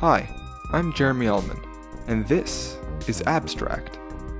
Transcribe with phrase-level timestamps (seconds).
[0.00, 0.26] Hi,
[0.72, 1.60] I'm Jeremy Ullman,
[2.06, 3.98] and this is Abstract,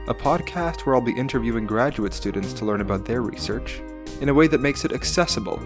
[0.09, 3.83] a podcast where I'll be interviewing graduate students to learn about their research
[4.23, 5.61] in a way that makes it accessible,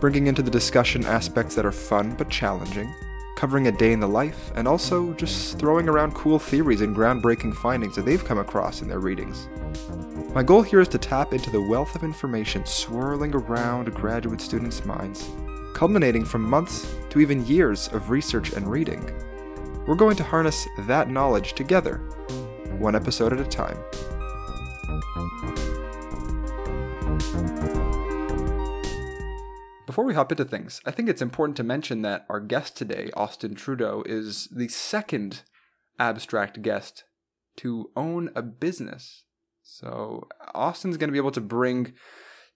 [0.00, 2.90] bringing into the discussion aspects that are fun but challenging,
[3.36, 7.54] covering a day in the life, and also just throwing around cool theories and groundbreaking
[7.54, 9.46] findings that they've come across in their readings.
[10.32, 14.86] My goal here is to tap into the wealth of information swirling around graduate students'
[14.86, 15.28] minds,
[15.74, 19.04] culminating from months to even years of research and reading.
[19.86, 21.98] We're going to harness that knowledge together,
[22.78, 23.78] one episode at a time.
[29.86, 33.10] Before we hop into things, I think it's important to mention that our guest today,
[33.16, 35.42] Austin Trudeau, is the second
[35.98, 37.04] abstract guest
[37.56, 39.24] to own a business
[39.68, 41.92] so Austin's going to be able to bring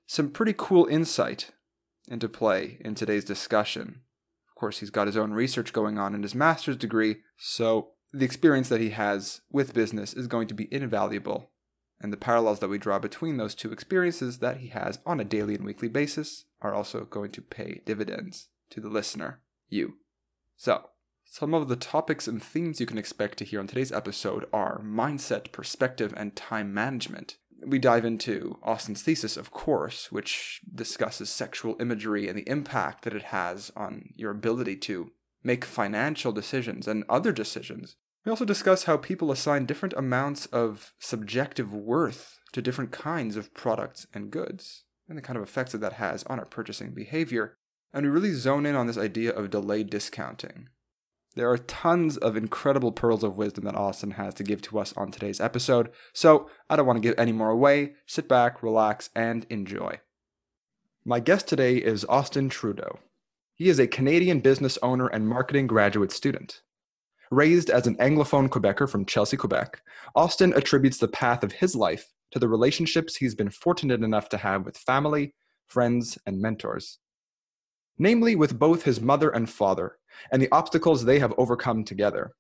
[0.06, 1.51] some pretty cool insight
[2.09, 4.02] into play in today's discussion.
[4.48, 8.25] Of course, he's got his own research going on in his master's degree, so the
[8.25, 11.50] experience that he has with business is going to be invaluable.
[12.00, 15.25] And the parallels that we draw between those two experiences that he has on a
[15.25, 19.94] daily and weekly basis are also going to pay dividends to the listener, you.
[20.56, 20.89] So,
[21.25, 24.83] some of the topics and themes you can expect to hear on today's episode are
[24.83, 27.39] mindset, perspective, and time management.
[27.65, 33.15] We dive into Austin's thesis, of course, which discusses sexual imagery and the impact that
[33.15, 35.13] it has on your ability to
[35.45, 37.97] make financial decisions and other decisions.
[38.25, 43.53] We also discuss how people assign different amounts of subjective worth to different kinds of
[43.55, 47.57] products and goods, and the kind of effects that that has on our purchasing behavior.
[47.93, 50.69] And we really zone in on this idea of delayed discounting,
[51.34, 54.92] there are tons of incredible pearls of wisdom that Austin has to give to us
[54.97, 57.94] on today's episode, so I don't want to give any more away.
[58.06, 60.00] Sit back, relax, and enjoy.
[61.05, 62.98] My guest today is Austin Trudeau.
[63.55, 66.62] He is a Canadian business owner and marketing graduate student.
[67.30, 69.80] Raised as an Anglophone Quebecer from Chelsea, Quebec,
[70.14, 74.37] Austin attributes the path of his life to the relationships he's been fortunate enough to
[74.37, 75.34] have with family,
[75.66, 76.98] friends, and mentors
[77.98, 79.98] namely with both his mother and father,
[80.30, 82.32] and the obstacles they have overcome together.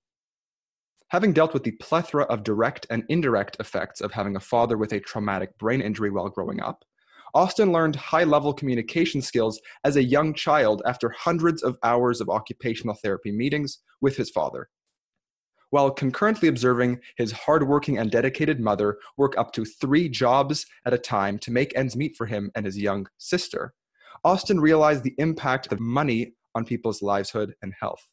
[1.08, 4.92] Having dealt with the plethora of direct and indirect effects of having a father with
[4.92, 6.84] a traumatic brain injury while growing up,
[7.34, 12.28] Austin learned high level communication skills as a young child after hundreds of hours of
[12.28, 14.68] occupational therapy meetings with his father.
[15.70, 20.98] While concurrently observing his hardworking and dedicated mother work up to three jobs at a
[20.98, 23.72] time to make ends meet for him and his young sister,
[24.24, 28.06] Austin realized the impact of money on people's livelihood and health.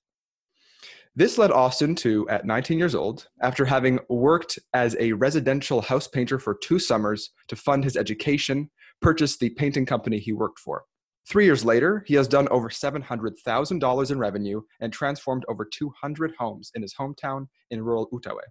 [1.16, 6.08] This led Austin to, at 19 years old, after having worked as a residential house
[6.08, 8.70] painter for two summers to fund his education,
[9.02, 10.84] purchase the painting company he worked for.
[11.28, 16.72] Three years later, he has done over $700,000 in revenue and transformed over 200 homes
[16.74, 18.50] in his hometown in rural Outaouais.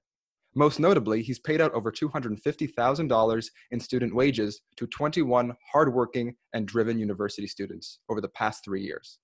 [0.59, 6.99] Most notably, he's paid out over $250,000 in student wages to 21 hardworking and driven
[6.99, 9.21] university students over the past three years.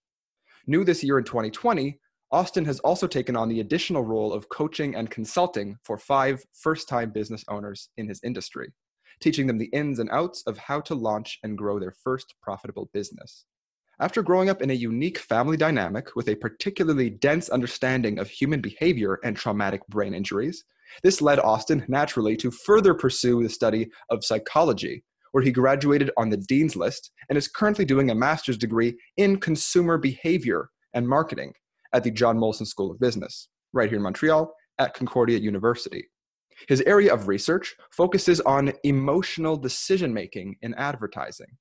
[0.69, 1.99] New this year in 2020,
[2.31, 6.89] Austin has also taken on the additional role of coaching and consulting for five first
[6.89, 8.73] time business owners in his industry,
[9.19, 12.91] teaching them the ins and outs of how to launch and grow their first profitable
[12.93, 13.44] business.
[13.99, 18.61] After growing up in a unique family dynamic with a particularly dense understanding of human
[18.61, 20.65] behavior and traumatic brain injuries,
[21.03, 26.31] this led Austin naturally to further pursue the study of psychology, where he graduated on
[26.31, 31.53] the Dean's List and is currently doing a master's degree in consumer behavior and marketing
[31.93, 36.09] at the John Molson School of Business, right here in Montreal at Concordia University.
[36.69, 41.56] His area of research focuses on emotional decision making in advertising.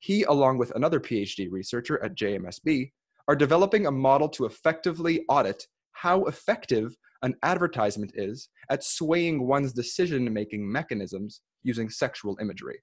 [0.00, 2.92] He, along with another PhD researcher at JMSB,
[3.28, 9.72] are developing a model to effectively audit how effective an advertisement is at swaying one's
[9.72, 12.80] decision making mechanisms using sexual imagery.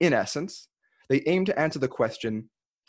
[0.00, 0.68] In essence,
[1.08, 2.48] they aim to answer the question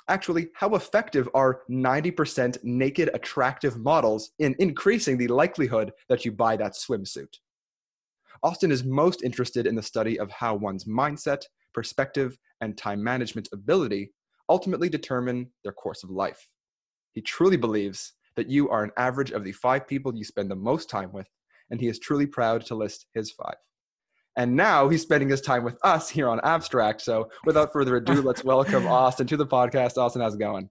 [0.10, 6.58] actually, how effective are 90% naked, attractive models in increasing the likelihood that you buy
[6.58, 7.38] that swimsuit?
[8.42, 11.44] Austin is most interested in the study of how one's mindset,
[11.74, 14.12] perspective, and time management ability
[14.50, 16.48] ultimately determine their course of life.
[17.14, 20.56] He truly believes that you are an average of the five people you spend the
[20.56, 21.28] most time with,
[21.70, 23.58] and he is truly proud to list his five.
[24.38, 27.02] And now he's spending his time with us here on Abstract.
[27.02, 29.98] So without further ado, let's welcome Austin to the podcast.
[29.98, 30.70] Austin, how's it going?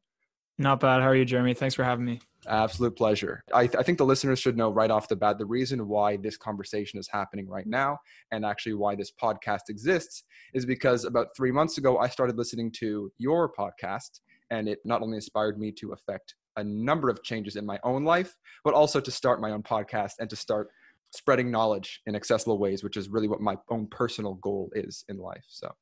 [0.57, 1.03] Not bad.
[1.03, 1.53] How are you, Jeremy?
[1.53, 2.21] Thanks for having me.
[2.47, 3.45] Absolute pleasure.
[3.53, 6.17] I, th- I, think the listeners should know right off the bat the reason why
[6.17, 7.99] this conversation is happening right now,
[8.33, 10.25] and actually why this podcast exists,
[10.55, 14.21] is because about three months ago, I started listening to your podcast,
[14.51, 18.05] and it not only inspired me to affect a number of changes in my own
[18.05, 18.35] life,
[18.65, 20.69] but also to start my own podcast and to start
[21.11, 25.17] spreading knowledge in accessible ways, which is really what my own personal goal is in
[25.19, 25.45] life.
[25.49, 25.73] So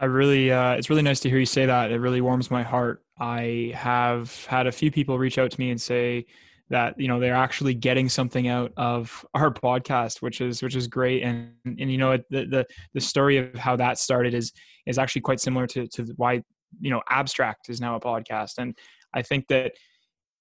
[0.00, 1.92] I really, uh, it's really nice to hear you say that.
[1.92, 3.04] It really warms my heart.
[3.18, 6.26] I have had a few people reach out to me and say
[6.70, 10.88] that you know they're actually getting something out of our podcast, which is which is
[10.88, 11.22] great.
[11.22, 14.52] And and you know the the the story of how that started is
[14.86, 16.42] is actually quite similar to to why
[16.80, 18.54] you know abstract is now a podcast.
[18.58, 18.76] And
[19.14, 19.72] I think that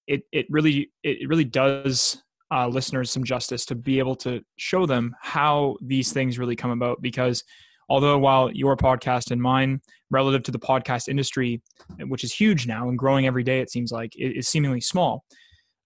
[0.07, 2.21] it it really it really does
[2.53, 6.71] uh, listeners some justice to be able to show them how these things really come
[6.71, 7.43] about because
[7.89, 11.61] although while your podcast and mine relative to the podcast industry
[12.07, 15.23] which is huge now and growing every day it seems like is seemingly small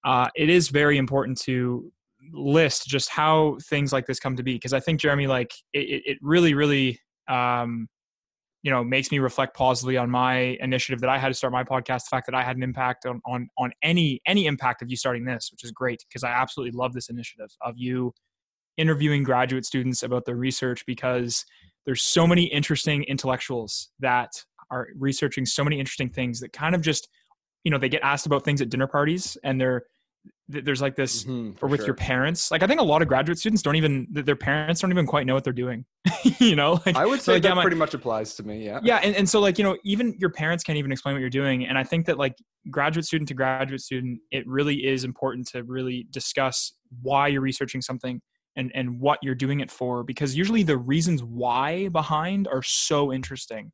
[0.06, 1.92] uh, it is very important to
[2.34, 6.04] list just how things like this come to be because i think jeremy like it,
[6.06, 7.00] it really really
[7.30, 7.88] um,
[8.68, 11.64] you know makes me reflect positively on my initiative that I had to start my
[11.64, 12.04] podcast.
[12.04, 14.98] The fact that I had an impact on on on any any impact of you
[14.98, 18.14] starting this, which is great because I absolutely love this initiative of you
[18.76, 21.46] interviewing graduate students about their research because
[21.86, 24.32] there's so many interesting intellectuals that
[24.70, 27.08] are researching so many interesting things that kind of just
[27.64, 29.84] you know they get asked about things at dinner parties and they're
[30.50, 31.88] there's like this mm-hmm, or with sure.
[31.88, 34.92] your parents like i think a lot of graduate students don't even their parents don't
[34.92, 35.86] even quite know what they're doing
[36.40, 38.44] you know like, i would say so like, that yeah, pretty my, much applies to
[38.44, 38.80] me yeah.
[38.82, 41.30] Yeah and, and so like you know even your parents can't even explain what you're
[41.30, 42.36] doing and i think that like
[42.72, 47.82] graduate student to graduate student it really is important to really discuss why you're researching
[47.82, 48.22] something
[48.56, 53.12] and and what you're doing it for because usually the reasons why behind are so
[53.12, 53.72] interesting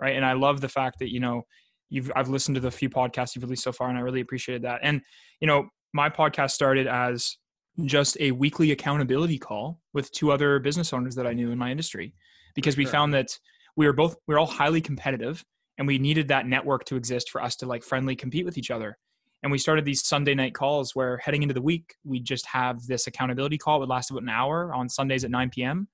[0.00, 0.16] right?
[0.16, 1.42] And i love the fact that you know
[1.88, 4.62] you've i've listened to the few podcasts you've released so far and i really appreciated
[4.62, 4.80] that.
[4.82, 5.02] And
[5.40, 7.36] you know my podcast started as
[7.84, 11.70] just a weekly accountability call with two other business owners that I knew in my
[11.70, 12.14] industry
[12.54, 12.84] because sure.
[12.84, 13.38] we found that
[13.76, 15.44] we were both we were all highly competitive
[15.78, 18.70] and we needed that network to exist for us to like friendly compete with each
[18.70, 18.98] other.
[19.42, 22.82] And we started these Sunday night calls where heading into the week, we just have
[22.86, 23.76] this accountability call.
[23.76, 25.88] It would last about an hour on Sundays at 9 p.m.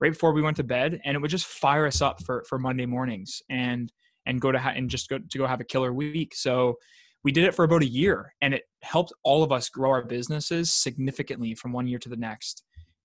[0.00, 1.00] right before we went to bed.
[1.04, 3.90] And it would just fire us up for, for Monday mornings and,
[4.26, 6.34] and go to, ha- and just go to go have a killer week.
[6.34, 6.76] So
[7.24, 10.04] we did it for about a year and it helped all of us grow our
[10.04, 12.62] businesses significantly from one year to the next.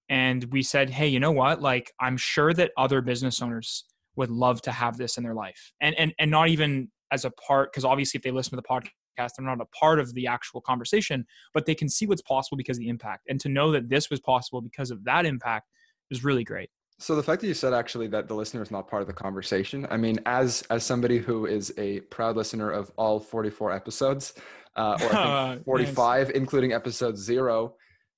[0.10, 1.62] And we said hey you know what?
[1.62, 3.86] Like i'm sure that other business owners
[4.16, 5.72] would love to have this in their life.
[5.82, 8.64] And and, and not even as a part because obviously if they listen to the
[8.64, 12.58] podcast they're not a part of the actual conversation but they can see what's possible
[12.58, 13.26] because of the impact.
[13.30, 15.68] And to know that this was possible because of that impact
[16.12, 16.70] is really great
[17.00, 19.14] so the fact that you said actually that the listener is not part of the
[19.14, 24.34] conversation, I mean, as as somebody who is a proud listener of all 44 episodes,
[24.76, 26.36] uh, or I think 45, nice.
[26.36, 27.76] including episode zero,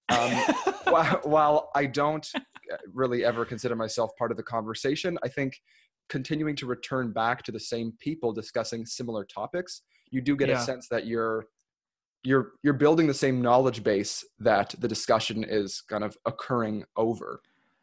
[0.10, 0.32] um,
[0.86, 2.28] while, while I don't
[2.94, 5.60] really ever consider myself part of the conversation, I think
[6.10, 10.60] continuing to return back to the same people discussing similar topics, you do get yeah.
[10.60, 11.46] a sense that you're
[12.24, 17.42] you're you're building the same knowledge base that the discussion is kind of occurring over.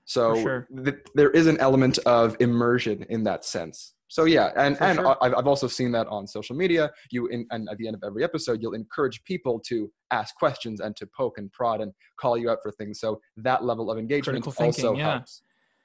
[0.08, 0.68] So sure.
[0.84, 3.92] th- there is an element of immersion in that sense.
[4.08, 5.18] So yeah, and For and sure.
[5.20, 6.90] I've also seen that on social media.
[7.10, 10.80] You in, and at the end of every episode, you'll encourage people to ask questions
[10.80, 13.00] and to poke and prod and call you out for things.
[13.00, 15.10] So that level of engagement Critical thinking, also yeah.
[15.10, 15.42] helps.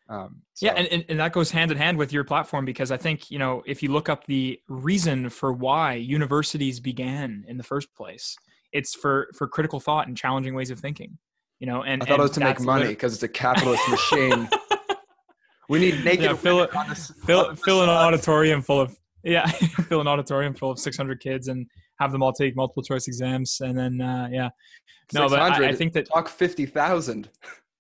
[0.08, 0.68] Um, so.
[0.68, 3.30] Yeah, and, and, and that goes hand in hand with your platform because I think
[3.30, 7.94] you know if you look up the reason for why universities began in the first
[7.94, 8.38] place,
[8.72, 11.18] it's for for critical thought and challenging ways of thinking
[11.60, 13.88] you know and i thought and it was to make money because it's a capitalist
[13.90, 14.50] machine.
[15.70, 16.68] We need naked yeah, fill,
[17.26, 21.66] fill, fill an auditorium full of yeah fill an auditorium full of 600 kids and
[22.00, 24.50] have them all take multiple choice exams and then uh, yeah.
[25.14, 27.30] No but I, I, think that talk 50000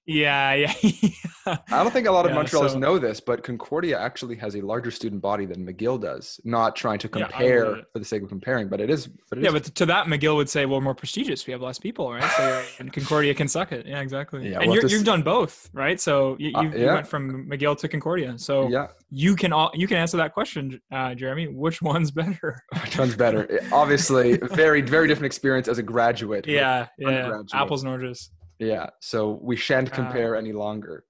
[0.05, 0.73] yeah, yeah.
[1.45, 4.55] I don't think a lot of yeah, Montrealers so, know this, but Concordia actually has
[4.55, 6.39] a larger student body than McGill does.
[6.43, 9.07] Not trying to compare yeah, for the sake of comparing, but it is.
[9.07, 9.53] But it yeah, is.
[9.53, 11.47] but to that McGill would say, "Well, we're more prestigious.
[11.47, 13.85] We have less people, right?" So and Concordia can suck it.
[13.85, 14.49] Yeah, exactly.
[14.49, 15.99] Yeah, and you have done both, right?
[15.99, 18.37] So you, uh, you, went from McGill to Concordia.
[18.37, 18.87] So yeah.
[19.09, 21.47] you can all you can answer that question, uh, Jeremy.
[21.47, 22.63] Which one's better?
[22.83, 23.61] Which one's better?
[23.71, 26.47] Obviously, very very different experience as a graduate.
[26.53, 27.41] Yeah, yeah.
[27.53, 28.29] Apples and oranges.
[28.59, 28.89] Yeah.
[29.01, 31.05] So we shan't uh, compare uh, any longer.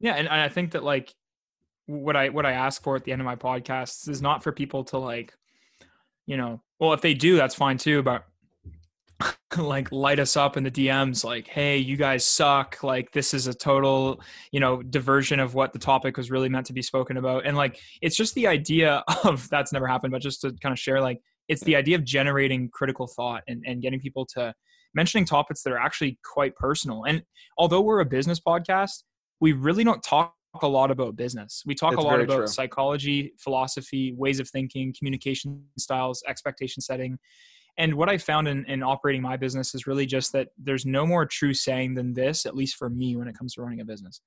[0.00, 1.12] Yeah, and I think that like
[1.86, 4.52] what I what I ask for at the end of my podcasts is not for
[4.52, 5.32] people to like,
[6.26, 8.24] you know, well if they do that's fine too, but
[9.56, 12.82] like light us up in the DMs like, hey, you guys suck.
[12.82, 14.20] Like this is a total,
[14.52, 17.46] you know, diversion of what the topic was really meant to be spoken about.
[17.46, 20.78] And like it's just the idea of that's never happened, but just to kind of
[20.78, 24.54] share like it's the idea of generating critical thought and, and getting people to
[24.94, 27.04] mentioning topics that are actually quite personal.
[27.04, 27.22] And
[27.56, 29.02] although we're a business podcast,
[29.40, 31.62] we really don't talk a lot about business.
[31.66, 32.46] We talk it's a lot about true.
[32.46, 37.18] psychology, philosophy, ways of thinking, communication styles, expectation setting.
[37.76, 41.06] And what I found in, in operating my business is really just that there's no
[41.06, 43.84] more true saying than this, at least for me, when it comes to running a
[43.84, 44.20] business.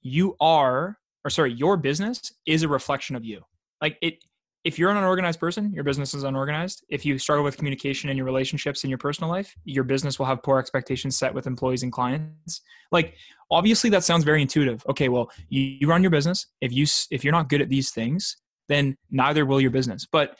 [0.00, 3.42] You are, or sorry, your business is a reflection of you.
[3.82, 4.24] Like it,
[4.64, 6.84] if you're an unorganized person, your business is unorganized.
[6.88, 10.26] If you struggle with communication in your relationships in your personal life, your business will
[10.26, 12.60] have poor expectations set with employees and clients.
[12.92, 13.16] Like
[13.50, 14.84] obviously that sounds very intuitive.
[14.88, 16.46] Okay, well, you, you run your business.
[16.60, 18.36] If you if you're not good at these things,
[18.68, 20.06] then neither will your business.
[20.10, 20.36] But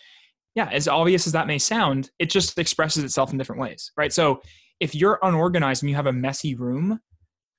[0.55, 4.13] yeah, as obvious as that may sound, it just expresses itself in different ways, right?
[4.13, 4.43] So
[4.79, 7.01] if you're unorganized and you have a messy room,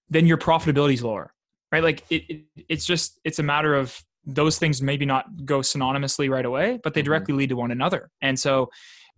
[0.10, 1.34] then your profitability is lower,
[1.72, 1.84] right?
[1.84, 6.30] Like it, it it's just it's a matter of those things maybe not go synonymously
[6.30, 7.06] right away, but they mm-hmm.
[7.06, 8.10] directly lead to one another.
[8.22, 8.70] And so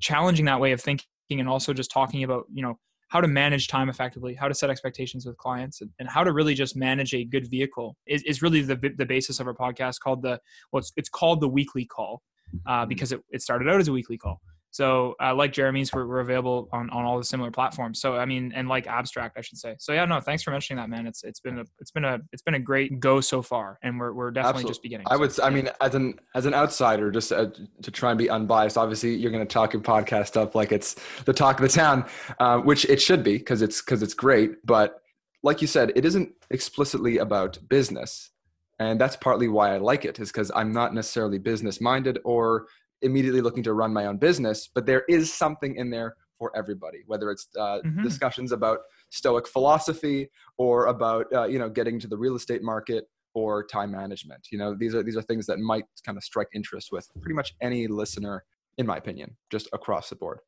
[0.02, 3.68] challenging that way of thinking and also just talking about, you know, how to manage
[3.68, 7.14] time effectively, how to set expectations with clients, and, and how to really just manage
[7.14, 10.40] a good vehicle is, is really the, the basis of our podcast called the,
[10.72, 12.24] well, it's, it's called the weekly call
[12.66, 12.90] uh, mm-hmm.
[12.90, 14.42] because it, it started out as a weekly call.
[14.76, 18.02] So uh, like Jeremy's, we're, we're available on, on all the similar platforms.
[18.02, 19.78] So I mean, and like abstract, I should say.
[19.80, 21.08] So yeah, no, thanks for mentioning that, man.
[21.08, 23.98] It's it's been a it's been a it's been a great go so far, and
[23.98, 24.72] we're we're definitely Absolutely.
[24.72, 25.08] just beginning.
[25.10, 27.52] I would, so, I mean, as an as an outsider, just uh,
[27.84, 28.78] to try and be unbiased.
[28.78, 32.04] Obviously, you're going to talk your podcast up like it's the talk of the town,
[32.40, 34.56] uh, which it should be because it's because it's great.
[34.66, 35.02] But
[35.42, 38.30] like you said, it isn't explicitly about business
[38.78, 42.68] and that's partly why i like it is because i'm not necessarily business minded or
[43.06, 47.00] immediately looking to run my own business, but there is something in there for everybody,
[47.08, 48.04] whether it's uh, mm-hmm.
[48.04, 53.06] discussions about Stoic philosophy or about uh, you know getting to the real estate market
[53.34, 54.48] or time management.
[54.52, 57.36] You know, these are these are things that might kind of strike interest with pretty
[57.36, 58.44] much any listener,
[58.78, 60.40] in my opinion, just across the board.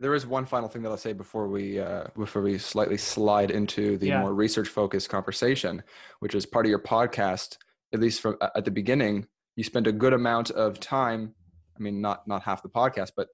[0.00, 3.50] There is one final thing that I'll say before we uh, before we slightly slide
[3.50, 4.20] into the yeah.
[4.20, 5.82] more research focused conversation,
[6.20, 7.58] which is part of your podcast.
[7.92, 11.34] At least from at the beginning, you spend a good amount of time
[11.76, 13.28] I mean, not not half the podcast, but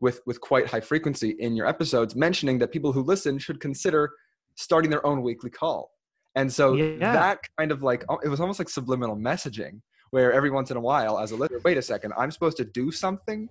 [0.00, 4.12] with with quite high frequency in your episodes, mentioning that people who listen should consider
[4.56, 5.90] starting their own weekly call.
[6.34, 7.12] And so yeah.
[7.12, 10.80] that kind of like it was almost like subliminal messaging, where every once in a
[10.80, 13.48] while, as a listener, wait a second, I'm supposed to do something.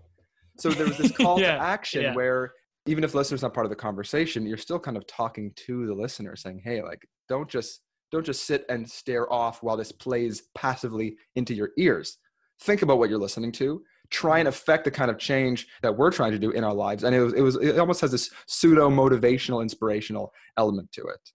[0.57, 1.55] So there was this call yeah.
[1.55, 2.15] to action yeah.
[2.15, 2.53] where
[2.85, 5.87] even if the listener's not part of the conversation, you're still kind of talking to
[5.87, 9.91] the listener, saying, "Hey, like, don't just don't just sit and stare off while this
[9.91, 12.17] plays passively into your ears.
[12.61, 16.11] Think about what you're listening to try and affect the kind of change that we're
[16.11, 17.03] trying to do in our lives.
[17.03, 21.31] And it was, it was, it almost has this pseudo motivational, inspirational element to it.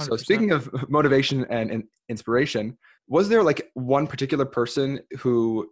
[0.00, 0.06] 100%.
[0.06, 2.76] So speaking of motivation and, and inspiration,
[3.08, 5.68] was there like one particular person who,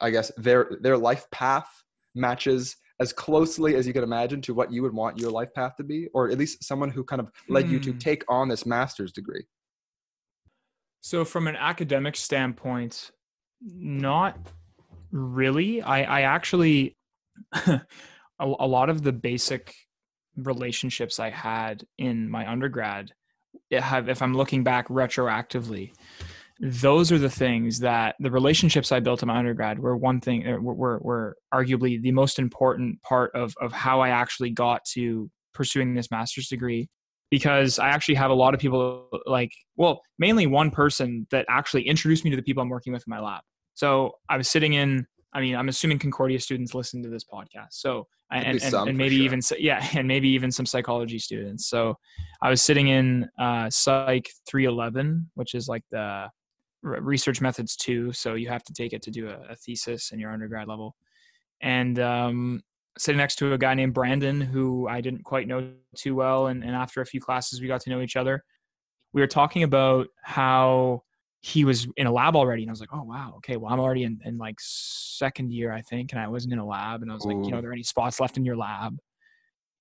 [0.00, 1.68] I guess their their life path
[2.14, 5.76] matches as closely as you could imagine to what you would want your life path
[5.76, 7.70] to be, or at least someone who kind of led mm.
[7.70, 7.98] you to hmm.
[7.98, 9.44] take on this master's degree?
[11.00, 13.10] So, from an academic standpoint,
[13.60, 14.38] not
[15.12, 16.96] really i i actually
[17.66, 17.80] a,
[18.38, 19.74] a lot of the basic
[20.36, 23.12] relationships i had in my undergrad
[23.70, 25.92] have if i'm looking back retroactively
[26.60, 30.46] those are the things that the relationships i built in my undergrad were one thing
[30.46, 34.84] uh, were, were, were arguably the most important part of of how i actually got
[34.84, 36.88] to pursuing this master's degree
[37.32, 41.88] because I actually have a lot of people like, well, mainly one person that actually
[41.88, 43.40] introduced me to the people I'm working with in my lab.
[43.74, 45.06] So I was sitting in.
[45.34, 47.68] I mean, I'm assuming Concordia students listen to this podcast.
[47.70, 49.24] So and, and, and, maybe sure.
[49.24, 51.66] even yeah, and maybe even some psychology students.
[51.68, 51.98] So
[52.40, 56.28] I was sitting in uh, Psych 311, which is like the
[56.82, 58.12] research methods two.
[58.12, 60.96] So you have to take it to do a, a thesis in your undergrad level.
[61.60, 62.62] And um,
[62.98, 66.48] sitting next to a guy named Brandon, who I didn't quite know too well.
[66.48, 68.44] And, and after a few classes, we got to know each other.
[69.12, 71.02] We were talking about how
[71.42, 73.80] he was in a lab already and I was like, oh wow, okay, well I'm
[73.80, 77.10] already in, in like second year, I think, and I wasn't in a lab and
[77.10, 77.30] I was Ooh.
[77.30, 78.96] like, you know, are there any spots left in your lab?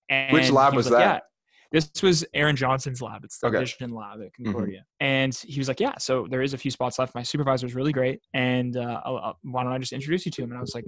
[0.10, 1.24] And Which lab was, was like, that?
[1.72, 1.80] Yeah.
[1.80, 3.24] This was Aaron Johnson's lab.
[3.24, 3.60] It's the okay.
[3.60, 4.46] vision lab at mm-hmm.
[4.46, 4.80] Concordia.
[4.80, 5.06] Mm-hmm.
[5.06, 7.16] And he was like, yeah, so there is a few spots left.
[7.16, 8.20] My supervisor is really great.
[8.34, 10.50] And uh, I'll, I'll, why don't I just introduce you to him?
[10.50, 10.86] And I was like,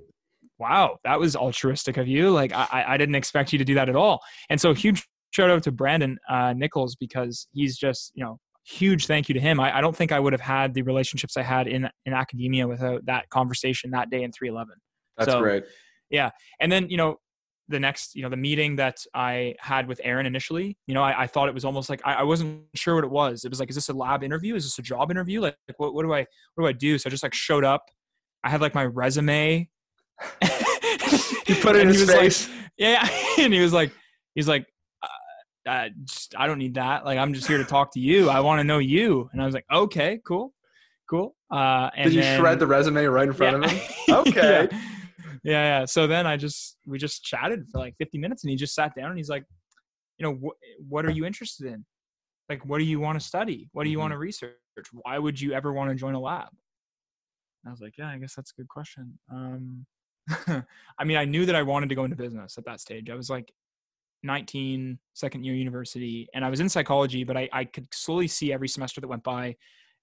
[0.60, 2.32] wow, that was altruistic of you.
[2.32, 4.20] Like I, I didn't expect you to do that at all.
[4.50, 9.08] And so huge shout out to Brandon uh, Nichols because he's just, you know, huge
[9.08, 9.60] thank you to him.
[9.60, 12.68] I, I, don't think I would have had the relationships I had in in academia
[12.68, 14.76] without that conversation that day in 311.
[15.18, 15.64] That's so, great.
[16.10, 16.30] Yeah,
[16.60, 17.18] and then you know
[17.70, 21.24] the next you know the meeting that I had with Aaron initially, you know I,
[21.24, 23.46] I thought it was almost like I, I, wasn't sure what it was.
[23.46, 24.56] It was like, is this a lab interview?
[24.56, 25.42] Is this a job interview?
[25.42, 26.98] Like, like what, what do I what do I do?
[26.98, 27.86] So I just like showed up.
[28.44, 29.70] I had like my resume.
[30.42, 32.48] you put it in his face.
[32.48, 33.08] Like, yeah,
[33.40, 33.92] and he was like,
[34.36, 34.66] he's like,
[35.68, 37.06] I, just, I don't need that.
[37.06, 38.30] Like, I'm just here to talk to you.
[38.30, 39.30] I want to know you.
[39.32, 40.54] And I was like, okay, cool,
[41.10, 41.36] cool.
[41.52, 43.66] Uh, and Did you then, shred the resume right in front yeah.
[43.66, 43.82] of him?
[44.28, 44.68] Okay.
[44.72, 44.80] yeah.
[45.44, 45.86] yeah, yeah.
[45.86, 48.94] So then I just we just chatted for like 50 minutes, and he just sat
[48.96, 49.46] down and he's like,
[50.18, 51.86] you know, wh- what are you interested in?
[52.50, 53.70] Like, what do you want to study?
[53.72, 54.02] What do you Mhm.
[54.02, 54.56] want to research?
[54.92, 56.50] Why would you ever want to join a lab?
[57.64, 59.18] And I was like, yeah, I guess that's a good question.
[59.32, 59.86] Um,
[61.00, 63.10] I mean, I knew that I wanted to go into business at that stage.
[63.10, 63.52] I was like
[64.24, 68.54] 19, second year university, and I was in psychology, but I, I could slowly see
[68.54, 69.56] every semester that went by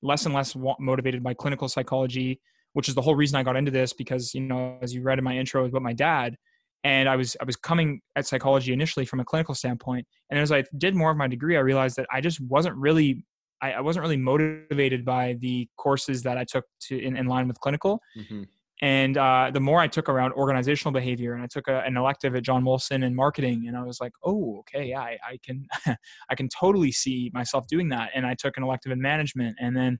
[0.02, 2.40] less and less motivated by clinical psychology,
[2.72, 5.18] which is the whole reason I got into this because, you know, as you read
[5.18, 6.36] in my intro about my dad,
[6.84, 10.50] and I was I was coming at psychology initially from a clinical standpoint, and as
[10.52, 13.24] I did more of my degree, I realized that I just wasn't really
[13.60, 17.48] I, I wasn't really motivated by the courses that I took to in, in line
[17.48, 18.00] with clinical.
[18.16, 18.46] Mhm.
[18.82, 22.34] And uh, the more I took around organizational behavior, and I took a, an elective
[22.34, 25.66] at John Molson in marketing, and I was like, oh, okay, yeah, I, I can,
[26.30, 28.10] I can totally see myself doing that.
[28.14, 29.99] And I took an elective in management, and then,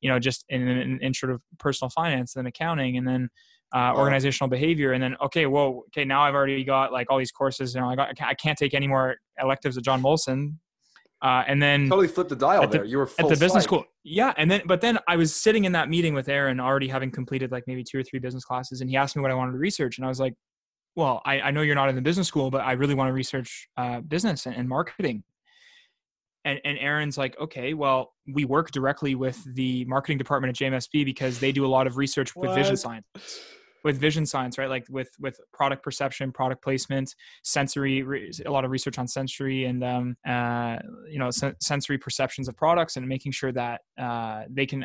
[0.00, 3.28] you know, just in, in, in sort of personal finance and accounting, and then
[3.74, 7.32] uh, organizational behavior, and then okay, well, okay, now I've already got like all these
[7.32, 10.02] courses, you know, I got, I can't, I can't take any more electives at John
[10.02, 10.54] Molson,
[11.22, 12.86] uh, and then Totally flipped the dial At the- there.
[12.86, 13.62] you were at the business psych.
[13.62, 16.86] school yeah and then but then i was sitting in that meeting with aaron already
[16.88, 19.34] having completed like maybe two or three business classes and he asked me what i
[19.34, 20.34] wanted to research and i was like
[20.94, 23.12] well i, I know you're not in the business school but i really want to
[23.12, 25.24] research uh, business and, and marketing
[26.44, 31.04] and, and aaron's like okay well we work directly with the marketing department at JMSB
[31.04, 32.78] because they do a lot of research with vision What?
[32.80, 33.06] science
[33.86, 37.14] with vision science right like with with product perception product placement
[37.44, 40.76] sensory re- a lot of research on sensory and um, uh,
[41.08, 44.80] you know sen- sensory perceptions of products and making sure that uh, they can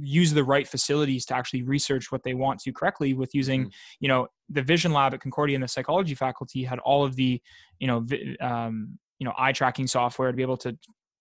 [0.00, 3.72] use the right facilities to actually research what they want to correctly with using Mhm.
[4.00, 7.32] you know the vision lab at concordia and the psychology faculty had all of the
[7.78, 10.70] you know vi- um, you know eye tracking software to be able to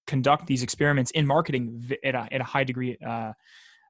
[0.07, 3.31] conduct these experiments in marketing vi- at a, at a high degree uh,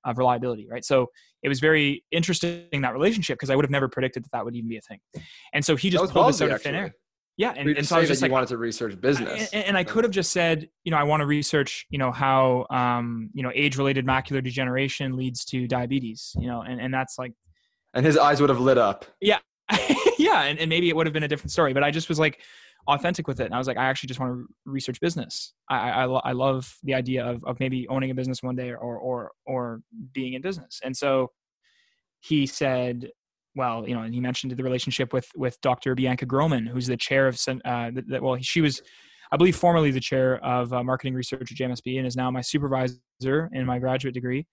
[0.05, 0.85] of reliability right?
[0.85, 1.09] So
[1.43, 4.55] it was very interesting that relationship because i would have never predicted that that would
[4.55, 4.99] even be a thing.
[5.53, 6.95] And so he just pulled this out of thin air.
[7.37, 9.49] yeah and, and so i was just like wanted to research business.
[9.53, 12.11] and, and I could have just said, you know, I want to research, you know,
[12.11, 17.17] how, um, you know, age-related macular degeneration leads to diabetes, you know, and, and that's
[17.17, 17.33] like,
[17.93, 19.05] and his eyes would have lit up.
[19.21, 19.39] Yeah,
[20.19, 22.19] yeah, and, and maybe it would have been a different story, but I just was
[22.19, 22.41] like
[22.87, 23.45] authentic with it.
[23.45, 25.53] And I was like, I actually just want to research business.
[25.69, 28.55] I, I, I lo- I love the idea of, of maybe owning a business one
[28.55, 29.81] day or, or, or
[30.13, 30.79] being in business.
[30.83, 31.31] And so
[32.19, 33.09] he said,
[33.55, 35.95] well, you know, and he mentioned the relationship with, with Dr.
[35.95, 38.81] Bianca Grohmann, who's the chair of, uh, the, well, she was,
[39.31, 42.41] I believe, formerly the chair of uh, marketing research at JMSB and is now my
[42.41, 44.45] supervisor in my graduate degree.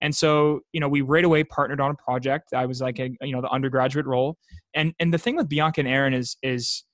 [0.00, 2.50] And so, you know, we right away partnered on a project.
[2.54, 4.36] I was like, a, you know, the undergraduate role.
[4.74, 6.84] And and the thing with Bianca and Aaron is is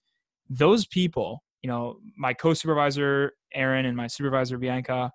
[0.48, 5.10] those people, you know, my co-supervisor Aaron and my supervisor Bianca,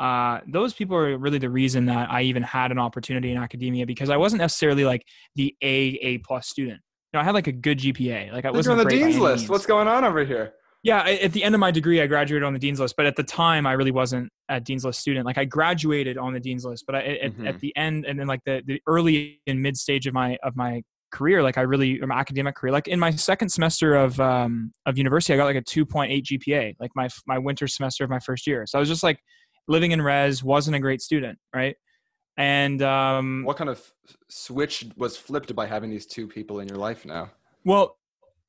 [0.00, 3.86] uh, those people are really the reason that I even had an opportunity in academia
[3.86, 5.04] because I wasn't necessarily like
[5.36, 6.80] the A A plus student.
[7.12, 8.32] You know, I had like a good GPA.
[8.32, 9.42] Like I wasn't on the dean's list.
[9.42, 9.50] means.
[9.50, 10.54] What's going on over here?
[10.82, 13.06] Yeah, I, at the end of my degree, I graduated on the dean's list, but
[13.06, 15.24] at the time, I really wasn't a dean's list student.
[15.24, 17.48] Like I graduated on the dean's list, but I, at, Mhm.
[17.48, 20.56] at the end and then like the, the early and mid stage of my of
[20.56, 20.82] my
[21.14, 24.98] career, like I really my academic career, like in my second semester of um of
[24.98, 28.10] university, I got like a two point eight GPA, like my my winter semester of
[28.10, 28.66] my first year.
[28.66, 29.18] So I was just like
[29.68, 31.76] living in res, wasn't a great student, right?
[32.36, 33.80] And um, What kind of
[34.28, 37.30] switch was flipped by having these two people in your life now?
[37.64, 37.96] Well,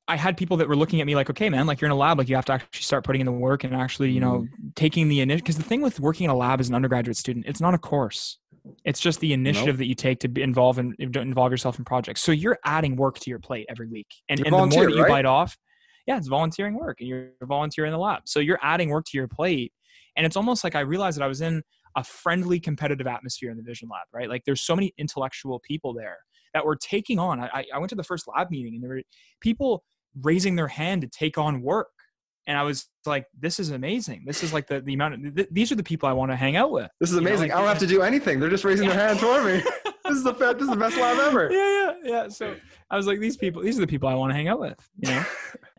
[0.08, 1.96] I had people that were looking at me like, okay, man, like you're in a
[1.96, 4.46] lab, like you have to actually start putting in the work and actually, you know,
[4.76, 5.44] taking the initiative.
[5.44, 7.78] Because the thing with working in a lab as an undergraduate student, it's not a
[7.78, 8.38] course.
[8.84, 12.22] It's just the initiative that you take to be involve in involve yourself in projects.
[12.22, 15.02] So you're adding work to your plate every week, and, and the more that you
[15.02, 15.08] right?
[15.08, 15.56] bite off,
[16.06, 18.22] yeah, it's volunteering work, and you're volunteering in the lab.
[18.26, 19.72] So you're adding work to your plate,
[20.16, 21.62] and it's almost like I realized that I was in
[21.96, 24.28] a friendly, competitive atmosphere in the Vision Lab, right?
[24.28, 26.18] Like there's so many intellectual people there
[26.52, 27.40] that were taking on.
[27.40, 29.02] I, I went to the first lab meeting, and there were
[29.40, 29.82] people
[30.22, 31.88] raising their hand to take on work.
[32.48, 34.22] And I was like, this is amazing.
[34.26, 36.36] This is like the, the amount of, th- these are the people I want to
[36.36, 36.88] hang out with.
[37.00, 37.48] This is You know, amazing.
[37.48, 38.38] like- I don't have to do anything.
[38.38, 39.62] They're just raising their hand toward me.
[40.04, 41.50] this is the this is the best lab ever.
[41.50, 42.28] Yeah, yeah, yeah.
[42.28, 42.54] So
[42.90, 44.78] I was like, these people, these are the people I want to hang out with,
[44.98, 45.24] you know?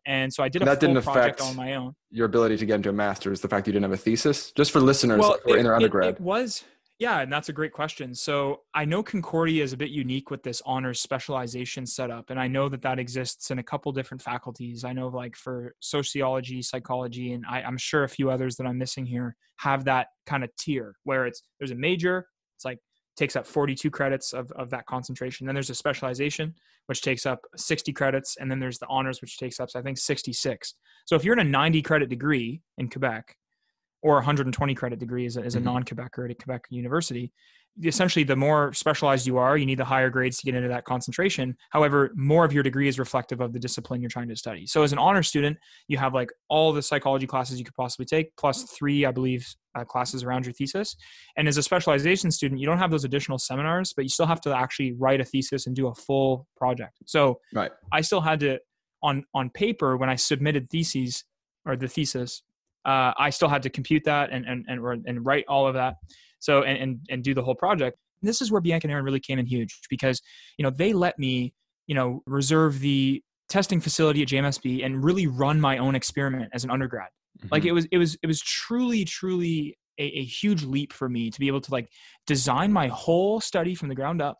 [0.05, 1.95] And so I did a That full didn't project affect- on my own.
[2.11, 4.71] Your ability to get into a master's, the fact you didn't have a thesis, just
[4.71, 6.15] for listeners who are it, in their it- undergrad.
[6.15, 6.63] It, was,
[6.99, 8.15] yeah, and that's a great question.
[8.15, 12.47] So I know Concordia is a bit unique with this honors specialization setup, and I
[12.47, 14.83] know that that exists in a couple different faculties.
[14.83, 18.79] I know, like for sociology, psychology, and I, I'm sure a few others that I'm
[18.79, 22.79] missing here have that kind of tier where it's there's a major, it's like
[23.15, 25.45] takes up 42 credits of, of that concentration.
[25.45, 26.55] Then there's a specialization,
[26.87, 29.99] which takes up 60 credits, and then there's the honors, which takes up I think
[29.99, 30.73] 66.
[31.05, 33.35] So if you're in a 90 credit degree in Quebec,
[34.07, 35.63] or 120 credit degree as a, as a Mhm.
[35.63, 37.33] non-Quebecer at a Quebec university,
[37.83, 40.83] essentially the more specialized you are you need the higher grades to get into that
[40.85, 41.55] concentration.
[41.69, 44.65] However more of your degree is reflective of the discipline you're trying to study.
[44.65, 48.05] So as an honor student you have like all the psychology classes you could possibly
[48.05, 50.95] take plus three i believe uh, classes around your thesis.
[51.35, 54.41] And as a specialization student you don't have those additional seminars but you still have
[54.41, 56.95] to actually write a thesis and do a full project.
[57.05, 57.71] So right.
[57.91, 58.59] I still had to
[59.03, 61.23] on on paper when i submitted theses
[61.65, 62.41] or the thesis
[62.87, 65.95] uh, i still had to compute that and and and, and write all of that
[66.39, 67.97] so and and, and do the whole project.
[68.21, 70.21] And this is where Bianca and Aaron really came in huge because
[70.57, 71.53] you know they let me
[71.87, 76.63] you know reserve the testing facility at JMSB and really run my own experiment as
[76.63, 77.09] an undergrad.
[77.39, 77.47] Mm-hmm.
[77.51, 81.29] Like it was it was it was truly truly a, a huge leap for me
[81.31, 81.89] to be able to like
[82.25, 84.37] design my whole study from the ground up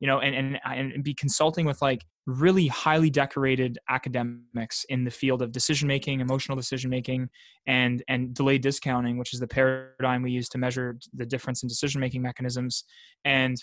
[0.00, 0.60] you know, and, and,
[0.92, 6.20] and be consulting with like really highly decorated academics in the field of decision making,
[6.20, 7.28] emotional decision making,
[7.66, 11.68] and and delayed discounting, which is the paradigm we use to measure the difference in
[11.68, 12.84] decision making mechanisms.
[13.24, 13.56] And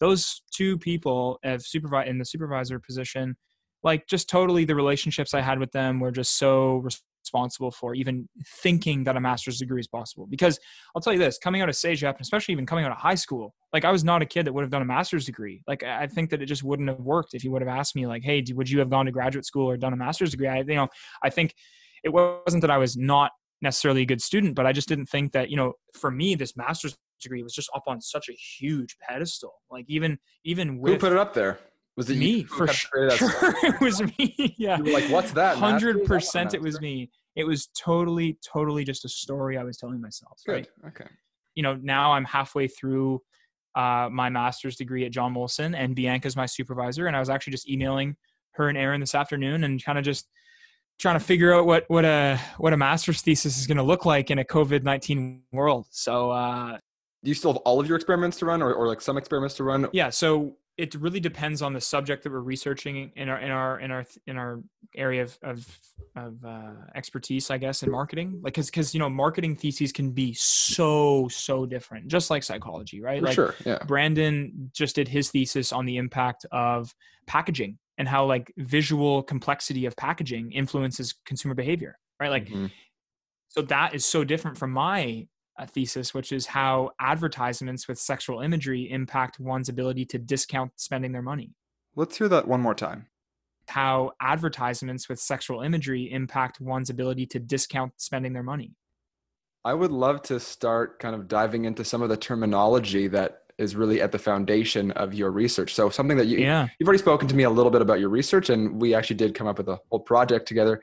[0.00, 3.36] those two people have supervised in the supervisor position,
[3.84, 6.84] like just totally the relationships I had with them were just so
[7.22, 8.28] responsible for even
[8.62, 10.26] thinking that a master's degree is possible.
[10.26, 10.58] Because
[10.94, 13.54] I'll tell you this, coming out of and especially even coming out of high school,
[13.72, 15.62] like I was not a kid that would have done a master's degree.
[15.66, 18.06] Like I think that it just wouldn't have worked if you would have asked me,
[18.06, 20.58] like, "Hey, would you have gone to graduate school or done a master's degree?" I,
[20.58, 20.88] you know,
[21.22, 21.54] I think
[22.04, 23.30] it wasn't that I was not
[23.60, 26.56] necessarily a good student, but I just didn't think that, you know, for me, this
[26.56, 29.54] master's degree was just up on such a huge pedestal.
[29.70, 31.58] Like even even with who put it up there?
[31.96, 33.08] Was it me for sure?
[33.10, 34.54] it was me.
[34.58, 34.76] Yeah.
[34.76, 35.58] like, what's that?
[35.58, 37.10] Hundred percent, it was me.
[37.36, 40.40] It was totally, totally just a story I was telling myself.
[40.46, 40.52] Good.
[40.52, 40.68] Right.
[40.88, 41.06] Okay.
[41.54, 43.20] You know, now I'm halfway through
[43.74, 47.06] uh, my master's degree at John Molson, and Bianca's my supervisor.
[47.06, 48.16] And I was actually just emailing
[48.52, 50.28] her and Aaron this afternoon, and kind of just
[50.98, 54.04] trying to figure out what what a what a master's thesis is going to look
[54.06, 55.86] like in a COVID nineteen world.
[55.90, 56.30] So.
[56.30, 56.78] Uh,
[57.24, 59.54] do you still have all of your experiments to run, or, or like some experiments
[59.56, 59.88] to run?
[59.92, 60.10] Yeah.
[60.10, 63.90] So it really depends on the subject that we're researching in our in our in
[63.90, 64.62] our in our
[64.96, 65.80] area of of,
[66.16, 68.40] of uh, expertise, I guess, in marketing.
[68.42, 73.02] Like, because because you know, marketing theses can be so so different, just like psychology,
[73.02, 73.20] right?
[73.20, 73.54] For like, sure.
[73.66, 73.78] Yeah.
[73.86, 76.94] Brandon just did his thesis on the impact of
[77.26, 82.30] packaging and how like visual complexity of packaging influences consumer behavior, right?
[82.30, 82.66] Like, mm-hmm.
[83.48, 85.26] so that is so different from my
[85.66, 91.22] thesis, which is how advertisements with sexual imagery impact one's ability to discount spending their
[91.22, 91.52] money.
[91.94, 93.06] Let's hear that one more time.
[93.68, 98.74] How advertisements with sexual imagery impact one's ability to discount spending their money.
[99.64, 103.76] I would love to start kind of diving into some of the terminology that is
[103.76, 105.74] really at the foundation of your research.
[105.74, 106.66] So something that you yeah.
[106.78, 109.34] you've already spoken to me a little bit about your research and we actually did
[109.34, 110.82] come up with a whole project together.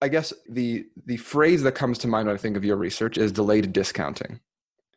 [0.00, 3.18] I guess the the phrase that comes to mind when I think of your research
[3.18, 4.40] is delayed discounting.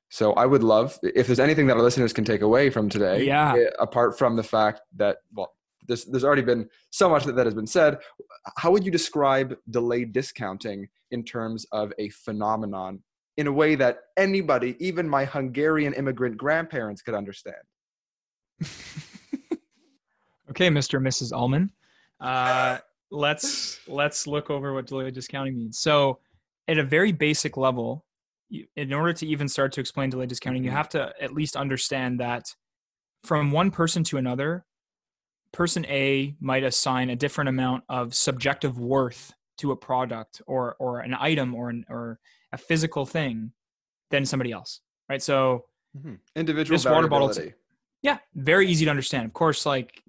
[0.10, 3.24] So I would love if there's anything that our listeners can take away from today,
[3.26, 3.56] yeah.
[3.56, 5.54] Eh, apart from the fact that well,
[5.88, 7.98] there's there's already been so much that, that has been said.
[8.58, 13.02] How would you describe delayed discounting in terms of a phenomenon
[13.38, 17.56] in a way that anybody, even my Hungarian immigrant grandparents, could understand?
[20.50, 20.98] okay, Mr.
[20.98, 21.32] and Mrs.
[21.34, 21.72] Ullman.
[22.20, 22.78] Uh,
[23.12, 25.78] let's let's look over what delayed discounting means.
[25.78, 26.20] So,
[26.68, 28.06] at a very basic level,
[28.76, 30.78] in order to even start to explain delayed discounting, you mm-hmm.
[30.78, 32.54] have to at least understand that
[33.24, 34.66] from one person to another,
[35.52, 41.02] person A might assign a different amount of subjective worth to a product or or
[41.02, 42.20] an item or an, or
[42.54, 43.52] a physical thing
[44.10, 45.22] than somebody else, right?
[45.22, 45.66] So,
[45.98, 46.16] mm-hmm.
[46.36, 47.34] individual this water bottle.
[48.02, 49.26] Yeah, very easy to understand.
[49.26, 50.02] Of course, like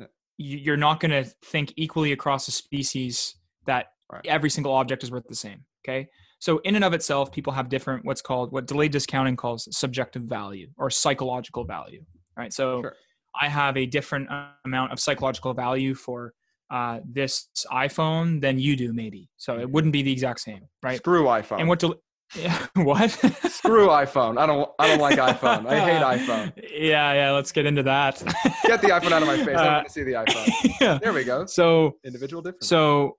[0.43, 4.23] you're not going to think equally across a species that right.
[4.27, 5.65] every single object is worth the same.
[5.85, 6.09] Okay.
[6.39, 10.23] So in and of itself, people have different what's called what delayed discounting calls subjective
[10.23, 12.05] value or psychological value.
[12.37, 12.53] Right.
[12.53, 12.97] So sure.
[13.41, 14.29] I have a different
[14.65, 16.35] amount of psychological value for
[16.71, 19.29] uh, this iPhone than you do, maybe.
[19.37, 20.97] So it wouldn't be the exact same, right?
[20.97, 21.61] Screw iPhone.
[21.61, 22.01] And what del-
[22.35, 23.11] yeah, what?
[23.11, 24.39] Screw iPhone.
[24.39, 24.71] I don't.
[24.79, 25.67] I don't like iPhone.
[25.67, 26.53] I hate iPhone.
[26.73, 27.31] Yeah, yeah.
[27.33, 28.23] Let's get into that.
[28.65, 29.57] get the iPhone out of my face.
[29.57, 30.75] I want to see the iPhone.
[30.81, 30.99] Yeah.
[30.99, 31.47] There we go.
[31.47, 32.67] So individual difference.
[32.67, 33.19] So,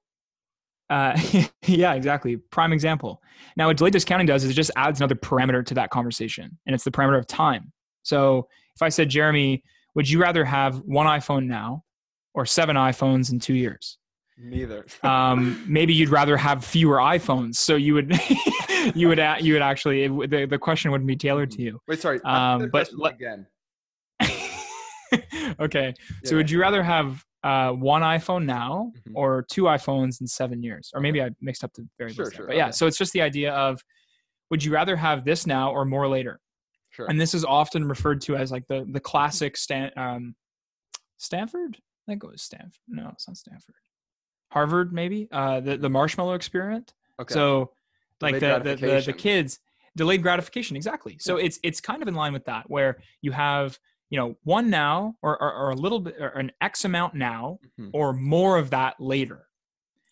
[0.90, 1.20] uh,
[1.68, 2.38] yeah, exactly.
[2.38, 3.22] Prime example.
[3.56, 6.74] Now, what delayed discounting does is it just adds another parameter to that conversation, and
[6.74, 7.72] it's the parameter of time.
[8.04, 9.64] So, if I said, Jeremy,
[9.96, 11.84] would you rather have one iPhone now
[12.34, 14.00] or seven iPhones in two years?
[14.38, 14.86] Neither.
[15.04, 18.12] um, maybe you'd rather have fewer iPhones, so you would
[18.96, 21.80] you would you would actually it, the the question wouldn't be tailored to you.
[21.88, 22.20] Wait, sorry.
[22.24, 23.48] Um, but again.
[25.60, 29.16] okay, yeah, so would you rather have uh, one iPhone now mm-hmm.
[29.16, 30.90] or two iPhones in seven years?
[30.94, 32.30] Or maybe I mixed up the variables.
[32.30, 32.48] Sure, sure.
[32.48, 33.82] But yeah, so it's just the idea of
[34.50, 36.40] would you rather have this now or more later?
[36.90, 37.08] Sure.
[37.08, 40.36] and this is often referred to as like the the classic Stan um,
[41.18, 41.78] Stanford.
[42.08, 42.74] I think it was Stanford.
[42.88, 43.76] No, it's not Stanford.
[44.54, 45.28] Harvard, maybe.
[45.32, 46.94] Uh, the the marshmallow experiment.
[47.20, 47.34] okay.
[47.34, 47.72] So,
[48.22, 49.60] like the, the the the kids
[49.96, 51.18] delayed gratification exactly.
[51.20, 53.78] So it's it's kind of in line with that where you have
[54.10, 57.60] you know one now or or, or a little bit or an X amount now
[57.80, 57.90] Mhm.
[57.94, 59.48] or more of that later.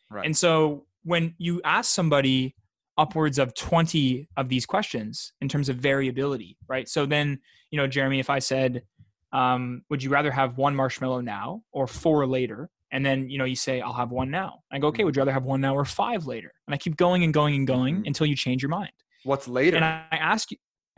[0.10, 0.26] Right.
[0.26, 2.56] And so when you ask somebody
[2.98, 6.88] upwards of 20 of these questions in terms of variability, right?
[6.90, 7.40] So then,
[7.72, 8.84] you know, Jeremy, if I said,
[9.32, 12.70] um, would you rather have one marshmallow now or four later?
[12.92, 14.60] And then, you know, you say, I'll have one now.
[14.72, 16.52] I go, okay, would you rather have one now or five later?
[16.68, 18.08] And I keep going and going and going Mhm.
[18.08, 18.92] until you change your mind.
[19.24, 19.78] What's later?
[19.78, 20.58] And I, I ask you,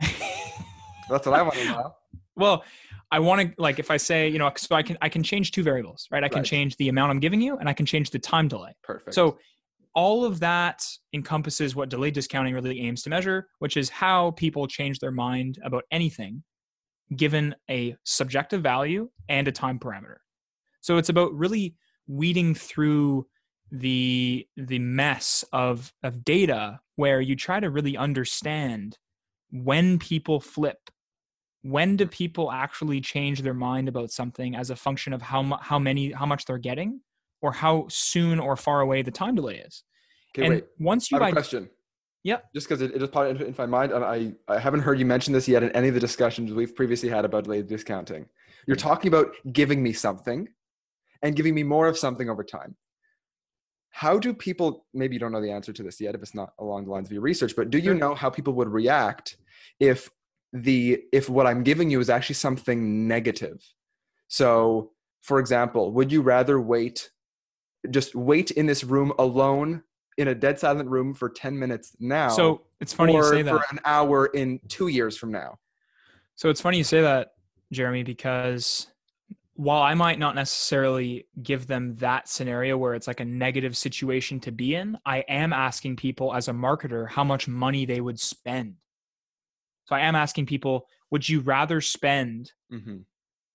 [1.08, 1.94] That's what I want to know.
[2.36, 2.64] well,
[3.12, 5.52] I want to like if I say, you know, so I can I can change
[5.52, 6.24] two variables, right?
[6.24, 6.46] I can Right.
[6.46, 8.72] change the amount I'm giving you and I can change the time delay.
[8.82, 9.14] Perfect.
[9.14, 9.38] So
[9.94, 14.66] all of that encompasses what delayed discounting really aims to measure, which is how people
[14.66, 16.42] change their mind about anything
[17.14, 20.16] given a subjective value and a time parameter.
[20.80, 21.76] So it's about really
[22.06, 23.26] weeding through
[23.70, 28.98] the the mess of of data where you try to really understand
[29.50, 30.90] when people flip
[31.62, 35.56] when do people actually change their mind about something as a function of how mu-
[35.60, 37.00] how many how much they're getting
[37.40, 39.82] or how soon or far away the time delay is.
[40.36, 40.64] okay, and wait.
[40.78, 41.70] once I you have a question.
[42.22, 42.44] Yep.
[42.54, 44.98] Just because it, it just popped into into my mind, and I, I haven't heard
[44.98, 48.26] you mention this yet in any of the discussions we've previously had about delayed discounting.
[48.66, 48.88] You're hmm.
[48.88, 50.48] talking about giving me something
[51.22, 52.76] and giving me more of something over time.
[53.90, 56.52] How do people, maybe you don't know the answer to this yet if it's not
[56.58, 59.36] along the lines of your research, but do you know how people would react
[59.78, 60.10] if
[60.52, 63.62] the if what I'm giving you is actually something negative?
[64.28, 67.10] So, for example, would you rather wait
[67.90, 69.82] just wait in this room alone
[70.16, 73.42] in a dead silent room for 10 minutes now so it's funny you or say
[73.42, 73.50] that.
[73.50, 75.58] for an hour in 2 years from now?
[76.36, 77.34] So it's funny you say that,
[77.72, 78.88] Jeremy, because
[79.54, 84.40] while I might not necessarily give them that scenario where it's like a negative situation
[84.40, 88.18] to be in, I am asking people as a marketer how much money they would
[88.18, 88.74] spend.
[89.86, 92.98] So I am asking people, would you rather spend, hmm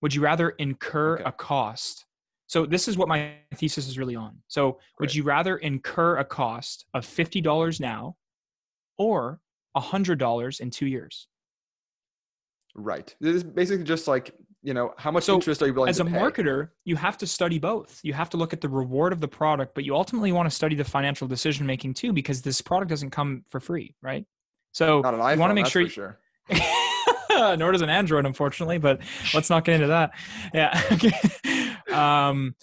[0.02, 1.24] would you rather incur Okay.
[1.26, 2.06] a cost?
[2.48, 4.38] So this is what my thesis is really on.
[4.48, 8.16] So would you rather incur a cost of $50 now
[8.98, 9.42] or
[9.76, 11.28] $100 in two years?
[12.76, 13.14] Right.
[13.20, 16.00] This is basically just like, you know, how much So, interest are you willing as
[16.00, 16.12] a pay?
[16.12, 18.00] marketer you have to study both.
[18.04, 20.56] You have to look at the reward of the product but you ultimately want to
[20.56, 24.26] study the financial decision making too because this product doesn't come for free right?
[24.74, 26.20] So Not an iPhone, you want to make sure, for sure.
[27.58, 29.02] nor does an android unfortunately but
[29.34, 30.12] let's not get into that.
[30.54, 31.94] Yeah okay.
[31.94, 32.56] Um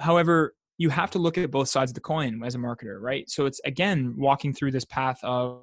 [0.00, 3.30] however you have to look at both sides of the coin as a marketer right?
[3.30, 5.62] So it's again walking through this path of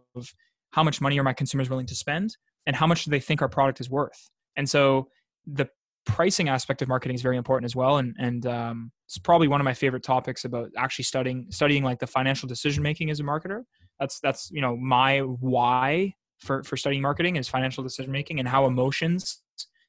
[0.71, 3.41] how much money are my consumers willing to spend and how much do they think
[3.41, 4.29] our product is worth?
[4.55, 5.09] And so
[5.45, 5.67] the
[6.15, 9.59] pricing aspect of marketing is very important as well and and um, it's probably one
[9.61, 13.23] of my favorite topics about actually studying studying like the financial decision making as a
[13.23, 13.63] marketer
[13.99, 18.47] that's that's you know my why for for studying marketing is financial decision making and
[18.47, 19.41] how emotions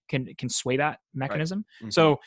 [0.08, 1.92] can can sway that mechanism Mhm.
[1.92, 2.18] so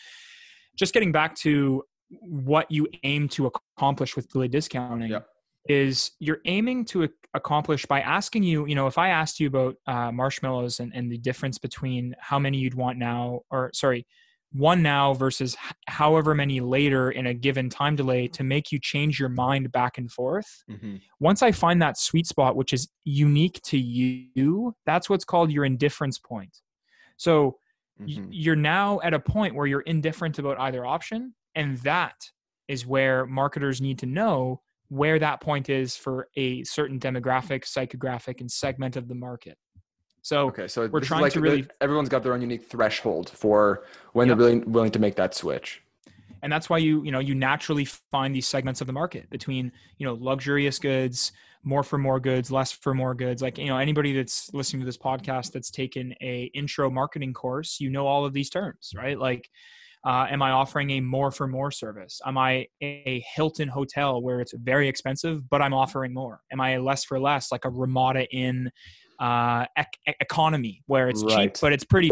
[0.78, 1.84] just getting back to
[2.22, 5.28] what you aim to accomplish with delayed discounting Yep.
[5.68, 9.48] Is you're aiming to ac- accomplish by asking you, you know, if I asked you
[9.48, 14.06] about uh, marshmallows and, and the difference between how many you'd want now, or sorry,
[14.52, 18.80] one now versus h- however many later in a given time delay to make you
[18.80, 20.64] change your mind back and forth.
[20.70, 21.02] Mhm.
[21.20, 25.66] Once I find that sweet spot, which is unique to you, that's what's called your
[25.66, 26.62] indifference point.
[27.18, 27.60] So
[28.00, 28.28] Mhm.
[28.30, 32.16] you're now at a point where you're indifferent about either option and that
[32.68, 37.16] is where marketers need to know where that point is for a certain mm-hmm.
[37.18, 39.58] demographic psychographic and segment of the market
[40.22, 43.84] so Okay, so we're trying like to really- everyone's got their own unique threshold for
[44.14, 44.38] when Yep.
[44.38, 45.82] they're really willing to make that switch.
[46.42, 49.72] and that's why you you know you naturally find these segments of the market between
[49.98, 51.32] you know luxurious goods
[51.64, 54.86] more for more goods less for more goods like you know anybody that's listening to
[54.86, 59.18] this podcast that's taken a intro marketing course you know all of these terms right
[59.18, 59.50] like
[60.06, 62.22] uh, am i offering a more for more service?
[62.26, 66.42] Am i a hilton hotel where it's very expensive but i'm offering more?
[66.52, 68.70] Am i a less for less like a ramada in
[69.20, 72.10] uh, ec- economy where it's cheap but it's pretty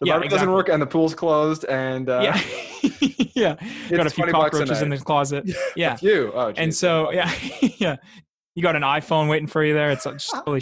[0.00, 2.40] The Yeah, barbecue doesn't work and the pool's closed and uh, yeah.
[3.34, 3.54] Yeah.
[3.90, 4.98] Got a few 20 a cockroaches in night.
[4.98, 5.48] the closet.
[5.76, 5.96] Yeah.
[6.00, 6.32] you.
[6.34, 7.32] Oh, and so yeah.
[7.78, 7.96] Yeah.
[8.54, 9.90] You got an iphone waiting for you there.
[9.90, 10.60] It's just holy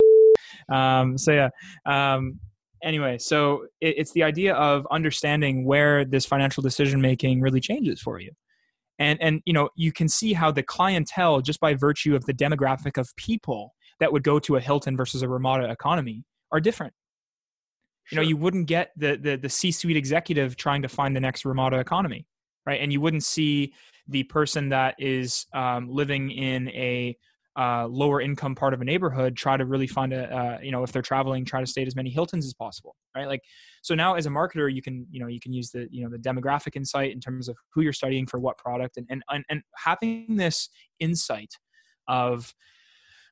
[0.72, 1.48] um so yeah.
[1.86, 2.40] Um
[2.86, 8.00] anyway so it, it's the idea of understanding where this financial decision making really changes
[8.00, 8.30] for you.
[8.98, 12.32] And and you know you can see how the clientele just by virtue of the
[12.32, 16.94] demographic of people that would go to a hilton versus a ramada economy are different.
[18.10, 21.44] You know, you wouldn't get the the the C-suite executive trying to find the next
[21.44, 22.26] Ramada economy,
[22.64, 22.80] right?
[22.80, 23.72] And you wouldn't see
[24.08, 27.16] the person that is um, living in a
[27.56, 30.82] uh, lower income part of a neighborhood try to really find a uh, you know
[30.82, 33.26] if they're traveling try to stay at as many hiltons as possible right?
[33.26, 33.42] Like
[33.82, 36.10] so now as a marketer you can you know you can use the you know
[36.10, 39.44] the demographic insight in terms of who you're studying for what product and and and,
[39.48, 40.68] and having this
[41.00, 41.54] insight
[42.08, 42.54] of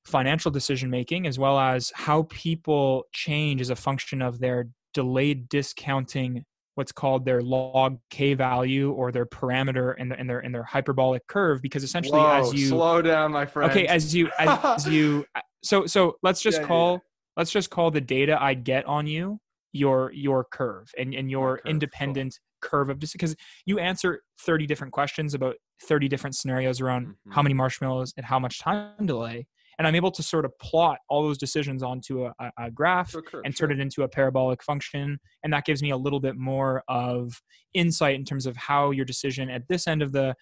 [0.05, 5.49] financial decision making as well as how people change as a function of their delayed
[5.49, 10.55] discounting what's called their log k value or their parameter and, the, and their and
[10.55, 13.71] their hyperbolic curve because essentially Whoa, as you slow down, my friend.
[13.71, 15.25] okay as you as you
[15.63, 16.99] so so let's just Yeah, call yeah.
[17.37, 19.39] let's just call the data i get on you
[19.73, 21.71] your your curve and and your curve, cool.
[21.71, 27.15] independent curve of just because you answer 30 different questions about 30 different scenarios around
[27.31, 27.45] how Mhm.
[27.45, 29.47] many marshmallows and how much time delay
[29.79, 33.23] and i'm able to sort of plot all those decisions onto a, a, graph a
[33.23, 33.69] curve, and sure.
[33.69, 37.41] turn it into a parabolic function and that gives me a little bit more of
[37.75, 40.35] insight in terms of how your decision at this end of the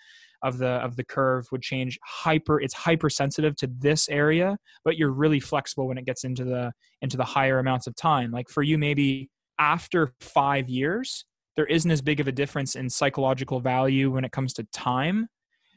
[0.42, 5.12] of the of the curve would change hyper it's hypersensitive to this area but you're
[5.12, 8.62] really flexible when it gets into the into the higher amounts of time like for
[8.62, 11.24] you maybe after 5 years
[11.56, 15.28] there isn't as big of a difference in psychological value when it comes to time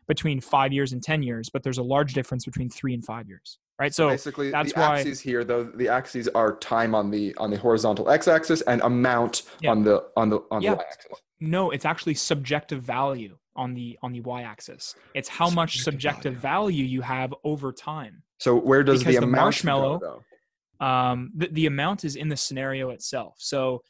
[0.08, 3.28] between 5 years and 10 years but there's a large difference between 3 and 5
[3.28, 7.10] years right so basically that's the why- axes here though the axes are time on
[7.12, 9.72] the on the horizontal x-axis and amount Yeah.
[9.72, 10.72] on the on the on Yeah.
[10.72, 14.96] the y-axis No, it's actually subjective value on the on the y-axis.
[15.14, 16.84] It's how much Subjective subjective value.
[16.84, 18.24] value you have over time.
[18.40, 20.24] so where does Because the the amount marshmallow- go.
[20.86, 23.36] Um, the, the amount is in the scenario itself.
[23.38, 23.82] So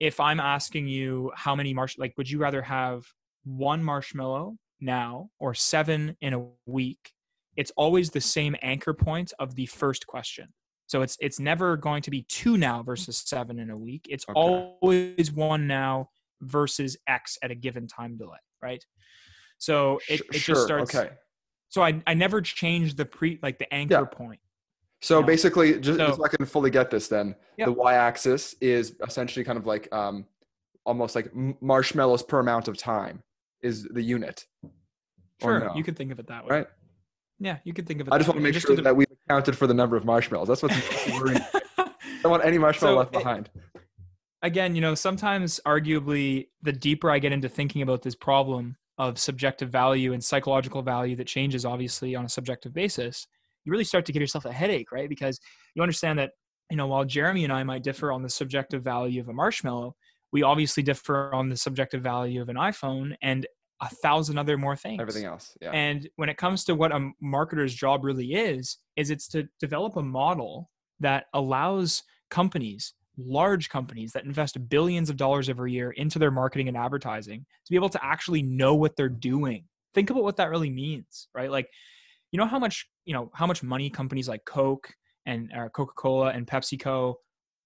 [0.00, 3.04] if I'm asking you how many marsh like would you rather have
[3.44, 7.12] one marshmallow now or seven in a week?
[7.56, 10.48] It's always the same anchor point of the first question.
[10.86, 14.06] So it's it's never going to be two now versus seven in a week.
[14.10, 14.38] It's Okay.
[14.38, 16.10] always one now
[16.42, 18.84] versus X at a given time delay, right?
[19.58, 20.94] So it, it sure just starts.
[20.94, 21.10] okay
[21.70, 24.04] So I, I never change the pre like the anchor Yeah.
[24.04, 24.40] point.
[25.00, 27.66] so basically just, just So- so i can fully get this then Yep.
[27.66, 30.26] the y-axis is essentially kind of like um
[30.86, 31.28] almost like
[31.62, 33.22] marshmallows per amount of time
[33.64, 34.44] is the unit
[35.42, 35.72] Sure, no?
[35.74, 36.56] you could think of it that way.
[36.58, 36.66] Right.
[37.40, 38.12] Yeah, you could think of it.
[38.14, 40.62] i just want to make sure that we accounted for the number of marshmallows that's
[40.62, 40.76] what's
[41.20, 41.40] worrying
[41.78, 41.90] i
[42.22, 43.50] don't want any marshmallow So left it- behind
[44.42, 49.18] again, you know, sometimes arguably the deeper I get into thinking about this problem of
[49.18, 53.26] subjective value and psychological value that changes obviously on a subjective basis,
[53.64, 55.08] you really start to give yourself a headache, right?
[55.08, 55.40] Because
[55.74, 56.32] you understand that,
[56.70, 59.96] you know, while Jeremy and I might differ on the subjective value of a marshmallow,
[60.34, 63.46] we obviously differ on the subjective value of an iPhone and
[63.80, 65.00] a thousand other more things.
[65.00, 69.10] everything else yeah And when it comes to what a marketer's job really is, is
[69.10, 70.70] it's to develop a model
[71.00, 76.66] that allows companies, large companies that invest billions of dollars every year into their marketing
[76.68, 79.64] and advertising to be able to actually know what they're doing.
[79.94, 81.50] Think about what that really means, right?
[81.50, 81.68] Like,
[82.32, 84.88] you know how much, you know, how much money companies like Coke
[85.26, 87.14] and uh, Coca-Cola and PepsiCo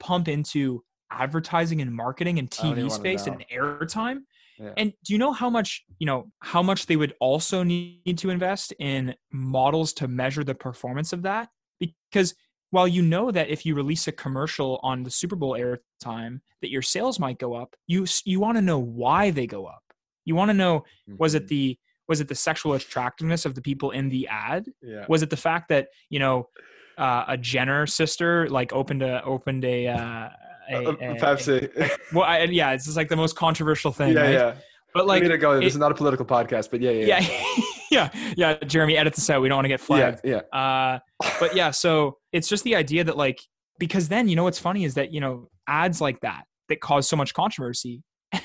[0.00, 4.20] pump into advertising and marketing and I don't even TV space and airtime?
[4.58, 4.72] Yeah.
[4.76, 8.30] And do you know how much, you know, how much they would also need to
[8.30, 11.48] invest in models to measure the performance of that?
[11.78, 12.34] Because
[12.70, 16.70] while you know that if you release a commercial on the Super Bowl airtime that
[16.70, 19.82] your sales might go up, you you want to know why they go up.
[20.24, 20.84] You want to know
[21.18, 21.48] was it Mhm.
[21.48, 24.66] the was it the sexual attractiveness of the people in the ad?
[24.82, 26.48] yeah Was it the fact that, you know,
[26.96, 30.28] uh, a Jenner sister like opened a opened a uh,
[30.70, 31.90] a, Uh, a- Pepsi.
[32.12, 34.32] well, I, yeah, it's just like the most controversial thing, yeah, right?
[34.32, 34.54] yeah.
[34.94, 35.56] But Like, like, need to go.
[35.56, 37.48] This it- is not a political podcast, but yeah, yeah, yeah,
[37.90, 38.54] yeah, yeah.
[38.64, 39.42] Jeremy, edit this out.
[39.42, 40.20] We don't want to get flagged.
[40.24, 40.38] yeah.
[40.52, 40.98] Uh,
[41.38, 43.40] but yeah, so it's just the idea that like
[43.78, 47.08] because then you know what's funny is that you know ads like that that cause
[47.08, 48.02] so much controversy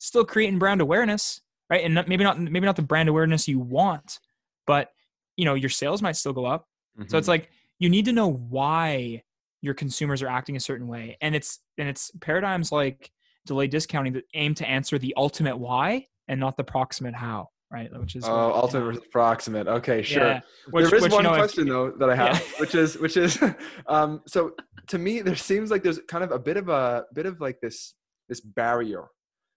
[0.00, 1.84] still creating brand awareness, right?
[1.84, 4.18] And maybe not maybe not the brand awareness you want,
[4.66, 4.88] but
[5.36, 6.66] you know your sales might still go up.
[7.08, 7.28] So it's Mhm.
[7.28, 9.22] like you need to know why
[9.64, 13.10] your consumers are acting a certain way, and it's and it's paradigms like
[13.46, 17.90] delay discounting that aim to answer the ultimate why and not the proximate how, right?
[17.98, 19.66] Which is oh, ultimate versus proximate.
[19.66, 20.22] Okay, sure.
[20.22, 20.40] Yeah.
[20.70, 22.60] Which- there is which, you one know, if- question though that I have, Yeah.
[22.60, 23.42] which is which is
[23.86, 24.52] um so
[24.88, 27.58] to me there seems like there's kind of a bit of a bit of like
[27.62, 27.94] this
[28.28, 29.04] this barrier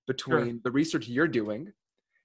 [0.08, 1.68] between the research you're doing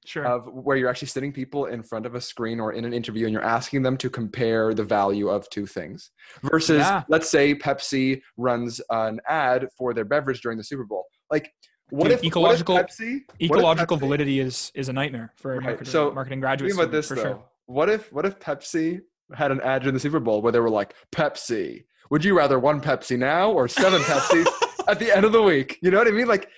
[0.05, 0.25] Sure.
[0.27, 3.27] of where you're actually sitting people in front of a screen or in an interview
[3.27, 6.11] and you're asking them to compare the value of two things
[6.43, 7.05] versus Yeah.
[7.09, 11.05] let's say Pepsi runs an ad for their beverage during the Super Bowl.
[11.31, 11.53] Like
[11.91, 15.59] what Dude, if ecological- what if Pepsi Ecological Pepsi- validity is is a nightmare for
[15.59, 17.23] Right, marketer, so marketing graduate Think about this for though.
[17.23, 17.43] sure.
[17.67, 19.01] What if what if Pepsi
[19.35, 21.85] had an ad during the Super Bowl where they were like Pepsi?
[22.11, 24.47] Would you rather one Pepsi now or seven Pepsis
[24.89, 25.79] at the end of the week.
[25.81, 26.27] You know what I mean?
[26.27, 26.49] Like,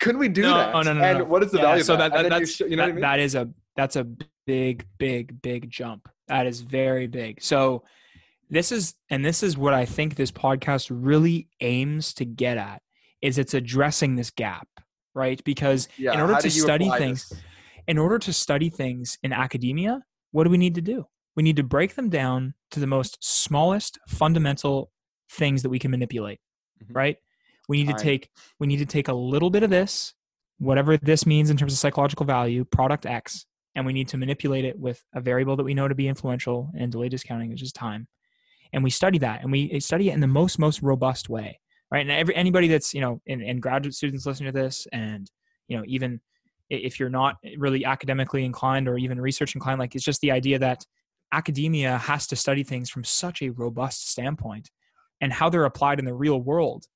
[0.00, 0.72] couldn't we do No, that?
[0.72, 1.24] no, no, no, And no.
[1.24, 1.82] what is the Yeah, value?
[1.84, 3.00] so of that, that, that you that's sh- you know what I mean?
[3.02, 4.04] that is a that's a
[4.46, 7.82] big big big jump that is very big so
[8.50, 12.82] this is and this is what i think this podcast really aims to get at
[13.22, 14.68] is it's addressing this gap
[15.14, 16.12] right because yeah.
[16.12, 17.40] in order to study things- this?
[17.88, 21.06] in order to study things in academia what do we need to do
[21.36, 24.90] we need to break them down to the most smallest fundamental
[25.30, 26.38] things that we can manipulate
[26.84, 26.94] Mhm.
[26.96, 27.16] right
[27.68, 30.14] we need to take we need to take a little bit of this
[30.58, 34.64] whatever this means in terms of psychological value product x and we need to manipulate
[34.64, 37.72] it with a variable that we know to be influential and delay discounting which is
[37.72, 38.06] time.
[38.72, 41.60] And we study that and we eh, study it in the most most robust way
[41.90, 42.00] right?
[42.00, 45.30] And every anybody that's you know and, and graduate students listening to this and
[45.68, 46.20] you know even
[46.70, 50.58] if you're not really academically inclined or even research inclined like it's just the idea
[50.58, 50.84] that
[51.32, 54.70] academia has to study things from such a robust standpoint
[55.20, 56.86] and how they're applied in the real world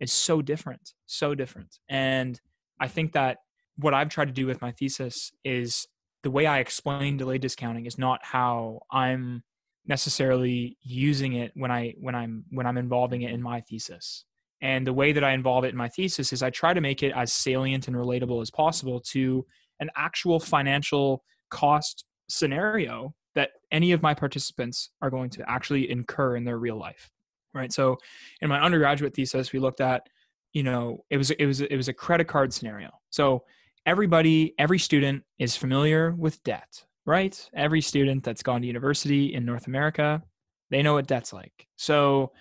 [0.00, 1.78] is so different so different.
[1.88, 2.40] And
[2.80, 3.38] i think that
[3.76, 5.86] what i've tried to do with my thesis is
[6.22, 9.42] the way i explain delay discounting is not how i'm
[9.86, 14.24] necessarily using it when i when i'm when i'm involving it in my thesis.
[14.60, 17.02] And the way that i involve it in my thesis is i try to make
[17.02, 19.44] it as salient and relatable as possible to
[19.80, 26.36] an actual financial cost scenario that any of my participants are going to actually incur
[26.36, 27.10] in their real life
[27.54, 27.72] right?
[27.72, 27.96] So
[28.40, 30.06] in my undergraduate thesis we looked at
[30.52, 32.90] you know it was it was it was a credit card scenario.
[33.10, 33.44] So
[33.86, 37.50] everybody every student is familiar with debt right?
[37.54, 40.22] Every student that's gone to university in north america
[40.70, 41.66] they know what debt's like.
[41.76, 42.32] So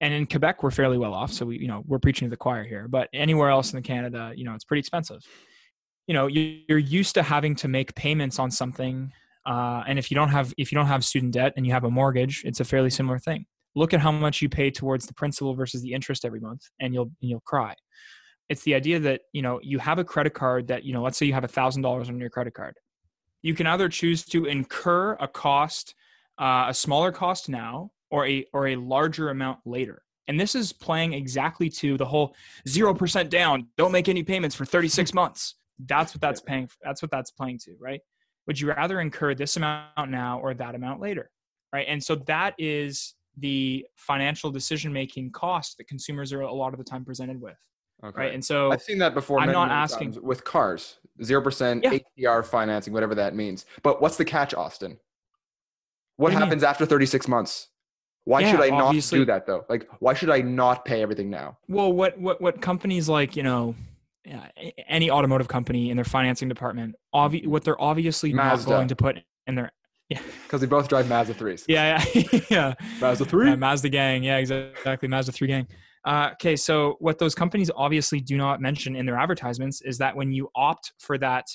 [0.00, 2.36] and in quebec we're fairly well off so we you know we're preaching to the
[2.36, 5.22] choir here but anywhere else in canada you know it's pretty expensive.
[6.06, 9.12] You know you- you're used to having to make payments on something
[9.46, 11.84] uh, and if you don't have if you don't have student debt and you have
[11.84, 15.14] a mortgage it's a fairly similar thing look at how much you pay towards the
[15.14, 17.74] principal versus the interest every month and you'll and you'll cry.
[18.48, 21.18] It's the idea that you know you have a credit card that you know let's
[21.18, 22.74] say you have a thousand dollars on your credit card.
[23.42, 25.94] You can either choose to incur a cost
[26.38, 30.02] uh, a smaller cost now or a or a larger amount later.
[30.26, 32.36] And this is playing exactly to the whole
[32.68, 35.56] 0% down don't make any payments for 36 months.
[35.86, 38.00] That's what that's paying that's what that's playing to right?
[38.46, 41.30] Would you rather incur this amount now or that amount later
[41.72, 41.86] right?
[41.88, 46.78] And so that is the financial decision making cost that consumers are a lot of
[46.78, 47.56] the time presented with
[48.02, 48.18] Okay.
[48.18, 49.40] right and so I've seen that before.
[49.40, 51.98] I'm not asking- with cars, zero percent Yeah.
[52.18, 53.66] APR financing, whatever that means.
[53.82, 54.92] But what's the catch, Austin?
[56.16, 56.42] What, What do mean?
[56.44, 57.68] happens after 36 months?
[58.24, 59.64] Why Yeah, should I not do that though?
[59.68, 61.58] Like, why should I not pay everything now?
[61.68, 63.74] well what what what companies like you know
[64.30, 64.46] uh,
[64.86, 68.68] any automotive company in their financing department obvi- what they're obviously Mazda.
[68.70, 69.16] not going to put
[69.46, 69.72] in their
[70.10, 71.64] Because they both drive Mazda threes.
[71.68, 73.50] yeah yeah yeah Mazda three.
[73.50, 74.22] Uh, Mazda gang.
[74.22, 75.08] Yeah, exactly.
[75.08, 75.66] Mazda 3 gang.
[76.04, 80.16] Uh, okay, so what those companies obviously do not mention in their advertisements is that
[80.16, 81.46] when you opt for that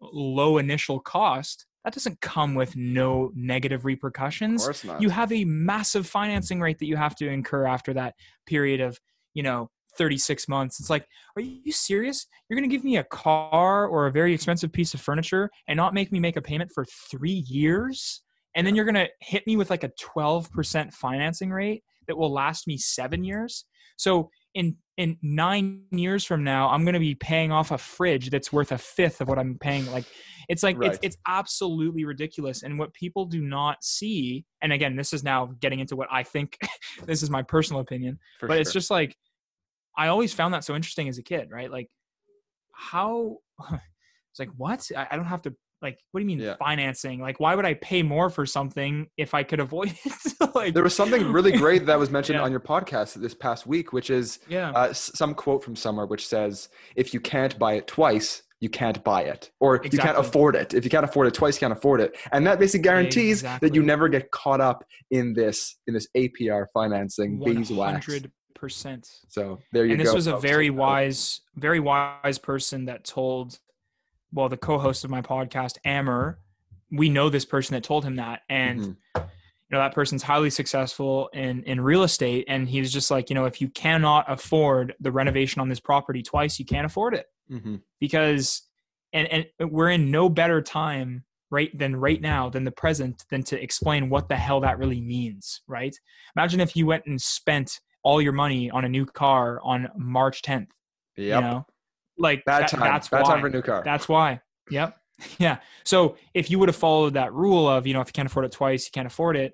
[0.00, 4.62] low initial cost, that doesn't come with no negative repercussions.
[4.62, 5.00] of course not.
[5.00, 8.14] You have a massive financing rate that you have to incur after that
[8.46, 8.98] period of,
[9.34, 10.80] you know, 36 months.
[10.80, 12.26] It's like, are you serious?
[12.48, 15.76] You're going to give me a car or a very expensive piece of furniture and
[15.76, 18.22] not make me make a payment for three years?
[18.54, 22.32] And then you're going to hit me with like a 12% financing rate that will
[22.32, 23.64] last me seven years.
[23.96, 28.30] So in in nine years from now, I'm going to be paying off a fridge
[28.30, 29.90] that's worth a fifth of what I'm paying.
[29.92, 30.06] Like,
[30.48, 30.98] it's like it's Right.
[31.02, 32.62] it's absolutely ridiculous.
[32.62, 36.22] And what people do not see, and again, this is now getting into what I
[36.22, 36.56] think.
[37.04, 39.16] this is my personal opinion, For but it's just like
[39.96, 41.70] I always found that so interesting as a kid, right?
[41.70, 41.88] Like
[42.72, 43.38] how
[43.70, 46.56] it's like what I, I don't have to like what do you mean Yeah.
[46.58, 47.20] financing?
[47.20, 50.32] Like why would I pay more for something if I could avoid it?
[50.54, 52.44] like there was something really great that was mentioned Yeah.
[52.44, 54.70] on your podcast this past week, which is yeah.
[54.70, 59.04] uh, some quote from somewhere which says, "If you can't buy it twice, you can't
[59.04, 60.72] buy it, or you can't afford it.
[60.72, 63.74] If you can't afford it twice, you can't afford it." And that basically guarantees that
[63.74, 68.06] you never get caught up in this in this APR financing beeswax.
[68.58, 69.08] 100%.
[69.28, 70.00] So there you and go.
[70.00, 73.58] And this was a very wise very wise person that told
[74.32, 76.40] well the co-host of my podcast Amber
[76.90, 78.96] we know this person that told him that and Mhm.
[79.16, 79.22] you
[79.72, 83.34] know that person's highly successful in in real estate and he was just like you
[83.34, 87.26] know if you cannot afford the renovation on this property twice you can't afford it
[87.50, 87.82] Mhm.
[88.00, 88.62] because
[89.12, 93.42] and and we're in no better time right than right now than the present than
[93.44, 95.96] to explain what the hell that really means right
[96.36, 100.40] imagine if you went and spent all your money on a new car on march
[100.42, 100.68] 10th
[101.16, 101.42] Yep.
[101.42, 101.66] you know
[102.18, 102.80] like Bad that- time.
[102.80, 103.82] that's Bad why time for a new car.
[103.84, 104.40] that's why
[104.70, 104.96] yep
[105.38, 108.28] yeah so if you would have followed that rule of you know if you can't
[108.30, 109.52] afford it twice you can't afford it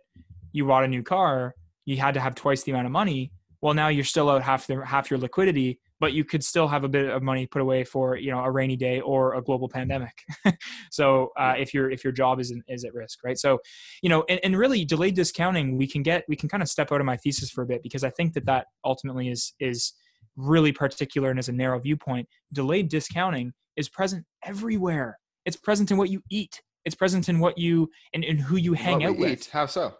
[0.52, 1.54] you bought a new car
[1.86, 3.32] you had to have twice the amount of money
[3.62, 6.82] well now you're still out half the half your liquidity but you could still have
[6.82, 9.68] a bit of money put away for you know a rainy day or a global
[9.68, 10.16] pandemic.
[10.90, 13.38] So uh, if your if your job is in, is at risk right?
[13.38, 13.60] So
[14.02, 16.92] you know and, and really delayed discounting we can get we can kind of step
[16.92, 19.94] out of my thesis for a bit because i think that that ultimately is is
[20.36, 22.28] really particular and is a narrow viewpoint.
[22.52, 25.18] Delayed discounting is present everywhere.
[25.44, 26.60] It's present in what you eat.
[26.84, 29.30] It's present in what you and, and who you hang What out with.
[29.30, 29.50] eat.
[29.52, 29.94] How so?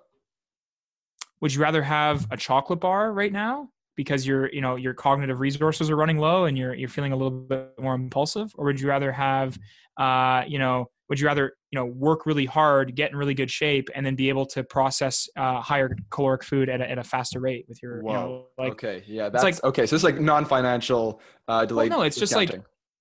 [1.40, 5.40] would you rather have a chocolate bar right now because your you know your cognitive
[5.40, 8.80] resources are running low and you're you're feeling a little bit more impulsive or would
[8.80, 9.58] you rather have
[9.98, 13.50] uh you know would you rather you know work really hard get in really good
[13.50, 17.04] shape and then be able to process uh, higher caloric food at a, at a
[17.04, 19.84] faster rate with your you know like okay, yeah, that's like- okay.
[19.86, 21.90] So it's like non-financial uh, delayed.
[21.90, 22.58] no, it's just like-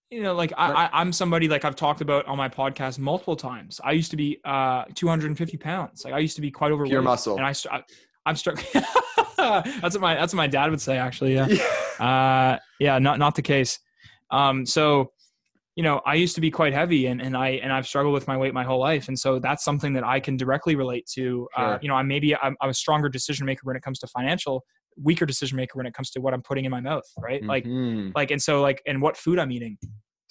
[0.09, 3.37] you know like I, I i'm somebody like i've talked about on my podcast multiple
[3.37, 6.91] times i used to be uh 250 pounds like i used to be quite overweight
[6.91, 7.37] pure muscle.
[7.37, 7.81] and i, I
[8.25, 8.61] I'm struck
[9.81, 11.47] that's what my that's what my dad would say actually yeah.
[11.99, 13.79] Uh yeah not not the case.
[14.31, 15.11] Um so
[15.75, 18.27] you know i used to be quite heavy and, and i and i've struggled with
[18.27, 19.07] my weight my whole life.
[19.07, 21.47] And so that's something that i can directly relate to.
[21.55, 24.07] Uh, you know i maybe I'm, I'm a stronger decision maker when it comes to
[24.07, 24.63] financial
[25.01, 27.41] weaker decision maker when it comes to what i'm putting in my mouth right?
[27.45, 28.11] Like Mhm.
[28.15, 29.77] like and so like and what food i'm eating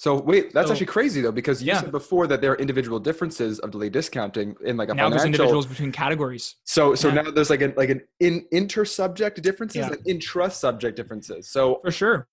[0.00, 1.80] So wait, that's So- actually crazy though, because you Yeah.
[1.82, 5.26] said before that there are individual differences of delayed discounting in like a now there's
[5.26, 7.14] individuals between categories So so Yeah.
[7.16, 9.88] now there's like an like an in inter-subject differences Yeah.
[9.92, 11.50] and intra-subject differences.
[11.50, 12.28] So for sure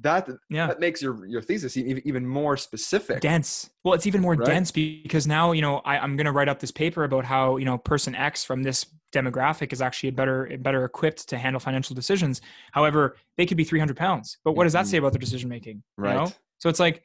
[0.00, 3.20] that yeah that makes your your thesis even even more specific.
[3.20, 4.46] dense well it's even more Right.
[4.46, 7.56] dense because now you know I, i'm going to write up this paper about how
[7.56, 11.94] you know person x from this demographic is actually better better equipped to handle financial
[11.96, 14.90] decisions however they could be 300 pounds but what does that Mhm.
[14.90, 16.12] say about their decision making Right.
[16.12, 17.02] you know so it's like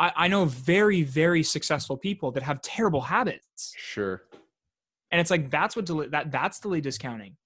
[0.00, 4.22] I, I know very very successful people that have terrible habits Sure.
[5.12, 7.36] and it's like that's what delay, that that's delayed discounting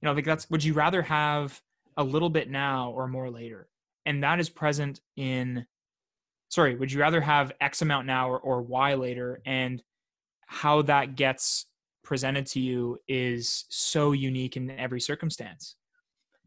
[0.00, 1.60] you know like that's would you rather have
[1.96, 3.68] a little bit now or more later
[4.06, 5.66] and that is present in
[6.48, 9.40] sorry would you rather have x amount now or, or y later?
[9.44, 9.82] And
[10.46, 11.66] how that gets
[12.02, 15.76] presented to you is so unique in every circumstance.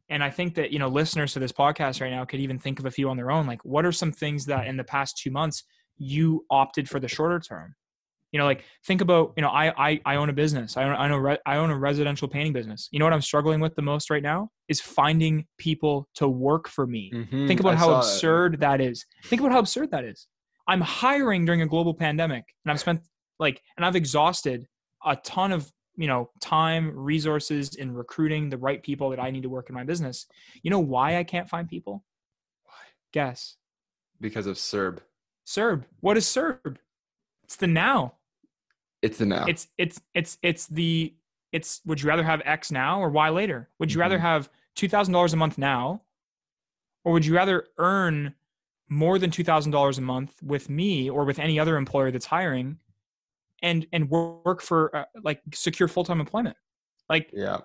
[0.10, 2.80] And i think that you know listeners to this podcast right now could even think
[2.80, 3.46] of a few on their own.
[3.48, 5.64] Like what are some things that in the past two months
[5.98, 7.76] you opted for the shorter term
[8.32, 10.78] you know like think about you know i i, I own a business.
[10.78, 12.90] I own I, own a re- I own a residential painting business.
[12.92, 16.68] You know what i'm struggling with the most right now is finding people to work
[16.68, 17.12] for me.
[17.14, 19.06] Mhm, think about I how absurd that is.
[19.26, 20.28] Think about how absurd that is.
[20.68, 23.02] I'm hiring during a global pandemic and i've spent
[23.40, 24.68] like and i've exhausted
[25.06, 29.44] a ton of you know time resources in recruiting the right people that i need
[29.44, 30.28] to work in my business.
[30.64, 32.04] You know why i can't find people?
[32.64, 32.74] Why?
[33.14, 33.56] guess.
[34.20, 35.00] Because of CERB.
[35.46, 35.86] CERB.
[36.02, 36.78] What is CERB?
[37.44, 38.17] It's the now
[39.02, 39.46] It's the now.
[39.48, 41.14] it's it's it's it's the
[41.52, 44.22] it's would you rather have x now or y later would you rather Mhm.
[44.22, 46.02] have $2000 a month now
[47.04, 48.34] or would you rather earn
[48.90, 52.80] more than $2000 a month with me or with any other employer that's hiring
[53.62, 56.56] and and work for uh, like secure full-time employment
[57.10, 57.58] like yeah.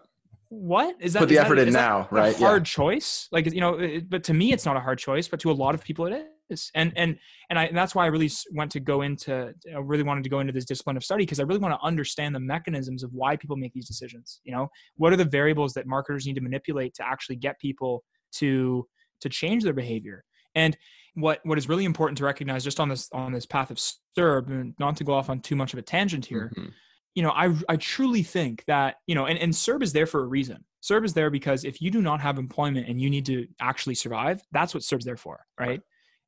[0.49, 2.39] what is that Put the is that- effort in is now, a right?
[2.41, 2.47] Yeah.
[2.47, 5.41] hard choice like you know it, but to me it's not a hard choice but
[5.41, 7.19] to a lot of people it is and and
[7.51, 10.31] and I and that's why I really went to go into I really wanted to
[10.31, 13.13] go into this discipline of study because I really want to understand the mechanisms of
[13.13, 16.41] why people make these decisions you know what are the variables that marketers need to
[16.41, 18.87] manipulate to actually get people to
[19.21, 20.25] to change their behavior
[20.55, 20.77] and
[21.15, 24.49] what what is really important to recognize just on this on this path of CERB
[24.49, 26.73] and not to go off on too much of a tangent here Mhm.
[27.15, 30.21] you know, I I truly think that you know, and and CERB is there for
[30.23, 30.65] a reason.
[30.83, 33.95] CERB is there because if you do not have employment and you need to actually
[33.95, 35.81] survive, that's what CERB's there for, right?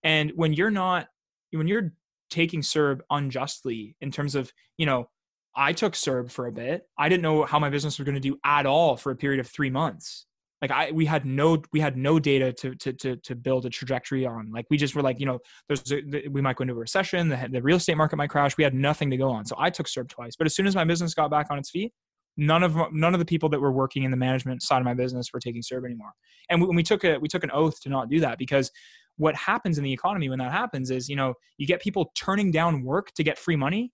[0.05, 1.09] And when you're not,
[1.51, 1.93] when you're
[2.31, 5.09] taking CERB unjustly in terms of, you know,
[5.57, 6.87] I took CERB for a bit.
[6.99, 9.41] I didn't know how my business was going to do at all for a period
[9.41, 10.27] of three months.
[10.61, 13.71] Like I, we had no, we had no data to to to to build a
[13.71, 14.51] trajectory on.
[14.51, 15.39] Like we just were like, you know,
[15.69, 17.29] there's a, we might go into a recession.
[17.29, 18.57] The, the real estate market might crash.
[18.57, 19.45] We had nothing to go on.
[19.45, 20.37] So I took CERB twice.
[20.37, 21.93] But as soon as my business got back on its feet,
[22.37, 24.95] none of none of the people that were working in the management side of my
[24.95, 26.13] business were taking CERB anymore.
[26.49, 28.71] And we, we took a we took an oath to not do that because
[29.17, 32.51] what happens in the economy when that happens is you know you get people turning
[32.51, 33.93] down work to get free money.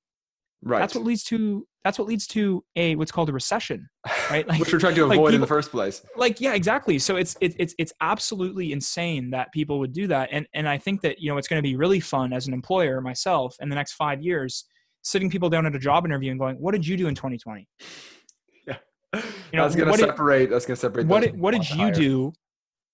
[0.63, 0.79] Right.
[0.81, 3.89] That's what leads to that's what leads to a what's called a recession.
[4.31, 4.47] right?
[4.49, 6.03] Like- Which we're trying to like avoid in the first place.
[6.17, 10.29] like yeah exactly so it's it, it's it's absolutely insane that people would do that
[10.33, 12.53] and and i think that you know it's going to be really fun as an
[12.53, 14.65] employer myself in the next five years
[15.03, 17.67] sitting people down at a job interview and going what did you do in 2020
[18.67, 18.77] yeah
[19.15, 19.21] You
[19.55, 20.51] know, that's what did- separate.
[20.51, 21.07] that's gonna separate.
[21.07, 21.93] what did, what did you to hire.
[21.93, 22.33] do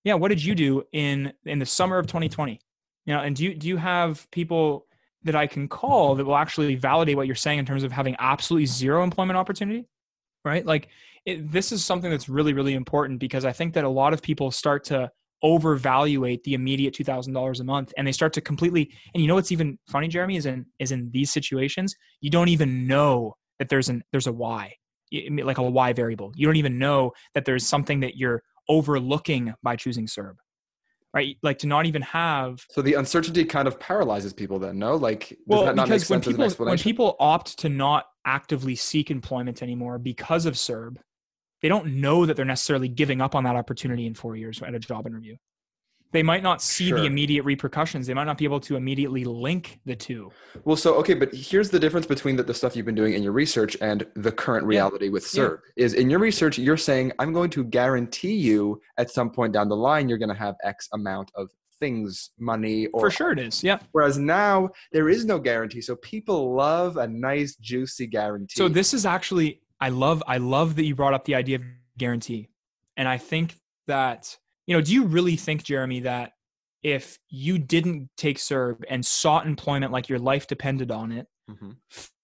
[0.07, 2.59] yeah what did you do in in the summer of 2020
[3.05, 4.85] you know and do you do you have people
[5.23, 8.15] that i can call that will actually validate what you're saying in terms of having
[8.19, 9.87] absolutely zero employment opportunity
[10.47, 10.65] right?
[10.65, 10.87] Like
[11.25, 14.21] it, this is something that's really, really important because I think that a lot of
[14.21, 15.11] people start to
[15.43, 18.91] overvaluate the immediate two thousand dollars a month, and they start to completely.
[19.13, 22.47] And you know what's even funny, Jeremy, is in is in these situations you don't
[22.47, 24.73] even know that there's an there's a why,
[25.11, 26.31] like a why variable.
[26.35, 30.35] You don't even know that there's something that you're overlooking by choosing CERB,
[31.13, 31.37] right?
[31.43, 32.63] Like to not even have.
[32.71, 34.59] So the uncertainty kind of paralyzes people.
[34.59, 37.59] Then, no, like does well, that not because make sense when people when people opt
[37.59, 40.97] to not actively seek employment anymore because of CERB,
[41.61, 44.75] they don't know that they're necessarily giving up on that opportunity in four years at
[44.75, 45.35] a job interview
[46.11, 46.99] they might not see sure.
[46.99, 48.07] the immediate repercussions.
[48.07, 50.31] They might not be able to immediately link the two.
[50.63, 53.23] Well, so okay, but here's the difference between the, the stuff you've been doing in
[53.23, 55.11] your research and the current reality yeah.
[55.11, 55.59] with CERB.
[55.75, 55.85] Yeah.
[55.85, 59.69] Is in your research, you're saying I'm going to guarantee you at some point down
[59.69, 61.49] the line you're going to have X amount of
[61.79, 63.63] things, money, or for sure it is.
[63.63, 63.79] Yeah.
[63.91, 68.55] Whereas now there is no guarantee, so people love a nice juicy guarantee.
[68.55, 71.63] So this is actually I love I love that you brought up the idea of
[71.97, 72.49] guarantee,
[72.95, 73.55] and I think
[73.87, 74.37] that
[74.67, 76.33] you know, do you really think, Jeremy, that
[76.83, 81.71] if you didn't take CERB and sought employment like your life depended on it, mm-hmm.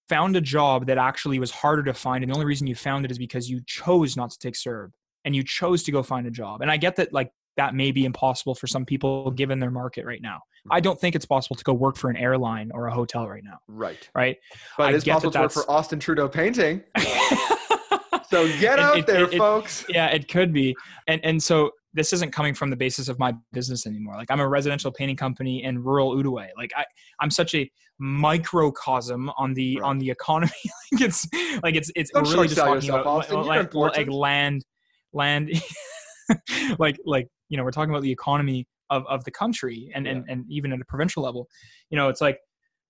[0.09, 3.05] found a job that actually was harder to find, and the only reason you found
[3.05, 4.89] it is because you chose not to take CERB
[5.25, 6.61] and you chose to go find a job.
[6.61, 10.05] And I get that, like, that may be impossible for some people given their market
[10.05, 10.39] right now.
[10.69, 10.83] I mm-hmm.
[10.83, 13.59] don't think it's possible to go work for an airline or a hotel right now.
[13.67, 14.09] Right.
[14.13, 14.37] Right.
[14.77, 16.83] But it's possible that to work for Austin Trudeau Painting.
[18.29, 19.85] so get out it, there, it, folks.
[19.87, 20.75] yeah, it could be.
[21.07, 24.15] And and so this isn't coming from the basis of my business anymore.
[24.15, 26.49] Like I'm a residential painting company in rural Outaouais.
[26.57, 26.85] Like I,
[27.19, 27.69] I'm such a
[27.99, 29.87] microcosm on the right.
[29.87, 30.51] on the economy.
[30.91, 31.27] like it's
[31.61, 34.65] like it's it's Don't really just talking about like, like land
[35.13, 35.51] land
[36.79, 40.13] like like you know we're talking about the economy of of the country and yeah.
[40.13, 41.47] and and even at a provincial level.
[41.89, 42.39] You know, it's like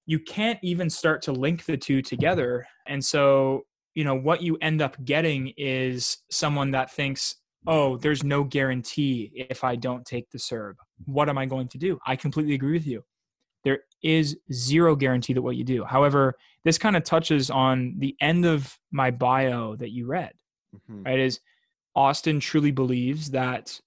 [0.06, 2.66] you can't even start to link the two together.
[2.88, 3.62] And so,
[3.96, 7.36] you know, what you end up getting is someone that thinks
[7.68, 10.76] oh, there's no guarantee if I don't take the CERB.
[11.06, 12.00] What am I going to do?
[12.06, 13.04] I completely agree with you.
[13.64, 15.84] There is zero guarantee that what you do.
[15.84, 16.36] However,
[16.66, 20.34] this kind of touches on the end of my bio that you read,
[20.76, 21.04] mm-hmm.
[21.04, 21.20] right?
[21.20, 21.40] Is
[21.96, 23.80] Austin truly believes that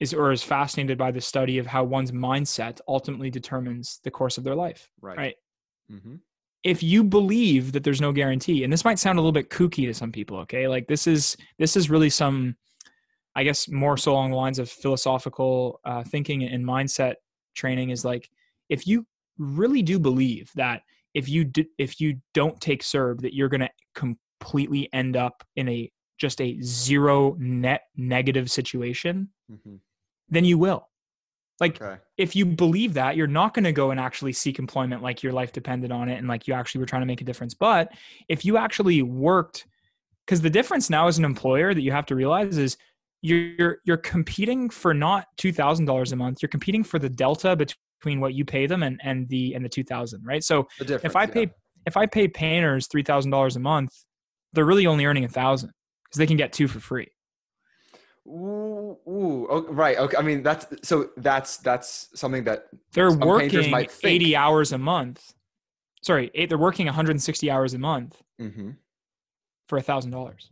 [0.00, 4.38] is or is fascinated by the study of how one's mindset ultimately determines the course
[4.38, 4.88] of their life.
[5.00, 5.16] Right.
[5.16, 5.36] Right.
[5.90, 6.16] Mm-hmm.
[6.64, 9.86] If you believe that there's no guarantee, and this might sound a little bit kooky
[9.86, 10.66] to some people, okay?
[10.66, 12.56] Like this is this is really some
[13.36, 17.14] I guess more so along the lines of philosophical uh, thinking and mindset
[17.54, 18.30] training is like
[18.68, 19.06] if you
[19.38, 20.82] really do believe that
[21.14, 25.44] if you do, if you don't take CERB that you're going to completely end up
[25.56, 29.76] in a just a zero net negative situation, mm-hmm.
[30.28, 30.88] then you will.
[31.60, 32.00] Like okay.
[32.16, 35.32] if you believe that, you're not going to go and actually seek employment like your
[35.32, 37.54] life depended on it and like you actually were trying to make a difference.
[37.54, 37.92] But
[38.28, 39.66] if you actually worked
[40.26, 42.76] because the difference now as an employer that you have to realize is
[43.24, 46.42] you're you're competing for not two thousand dollars a month.
[46.42, 49.68] You're competing for the delta between what you pay them and and the and the
[49.68, 50.44] two thousand, right?
[50.44, 51.52] So if I pay yeah.
[51.86, 53.92] if I pay painters three thousand dollars a month,
[54.52, 55.70] they're really only earning a thousand
[56.04, 57.08] because they can get two for free.
[58.26, 59.98] Ooh, ooh okay, right.
[59.98, 60.16] Okay.
[60.18, 65.32] I mean, that's so that's that's something that they're working eighty hours a month.
[66.02, 68.72] Sorry, eight, they're working 160 hours a month mm-hmm.
[69.66, 70.50] for a thousand dollars.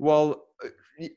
[0.00, 0.44] Well,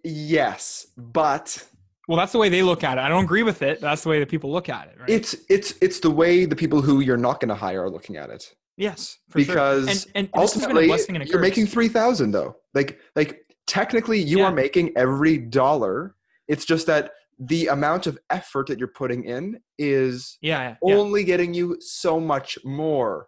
[0.04, 1.68] yes, but
[2.08, 3.02] well, that's the way they look at it.
[3.02, 3.82] I don't agree with it.
[3.82, 5.00] that's the way that people look at it.
[5.00, 5.10] Right?
[5.10, 8.16] It's it's it's the way the people who you're not going to hire are looking
[8.16, 8.54] at it.
[8.78, 10.12] Yes, because sure.
[10.16, 10.88] and, and ultimately
[11.26, 12.56] you're making three thousand though.
[12.74, 14.46] Like like technically you yeah.
[14.46, 16.16] are making every dollar.
[16.48, 21.22] It's just that the amount of effort that you're putting in is yeah, yeah only
[21.22, 21.28] yeah.
[21.28, 23.28] getting you so much more,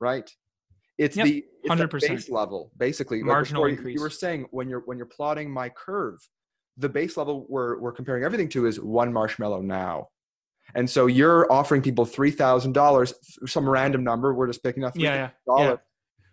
[0.00, 0.30] right?
[1.00, 1.26] It's yep.
[1.26, 3.22] the hundred percent base level, basically.
[3.22, 3.94] Marginal like increase.
[3.94, 6.18] You were saying when you're when you're plotting my curve,
[6.76, 10.08] the base level we're we're comparing everything to is one marshmallow now.
[10.74, 13.14] And so you're offering people three thousand dollars,
[13.46, 14.34] some random number.
[14.34, 15.76] We're just picking up three thousand yeah, yeah, yeah.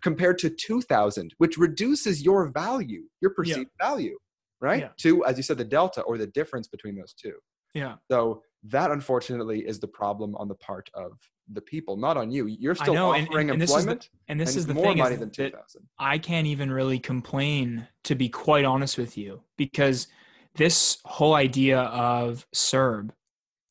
[0.02, 4.18] compared to two thousand, which reduces your value, your perceived value,
[4.60, 4.94] right?
[4.98, 7.34] To as you said, the delta or the difference between those two.
[7.72, 7.94] Yeah.
[8.10, 11.12] So that unfortunately is the problem on the part of
[11.52, 12.46] the people, not on you.
[12.46, 14.74] You're still know, offering and, and, and employment, this the, and this and is the
[14.74, 15.88] more thing money than two thousand.
[15.98, 20.08] I can't even really complain, to be quite honest with you, because
[20.54, 23.10] this whole idea of CERB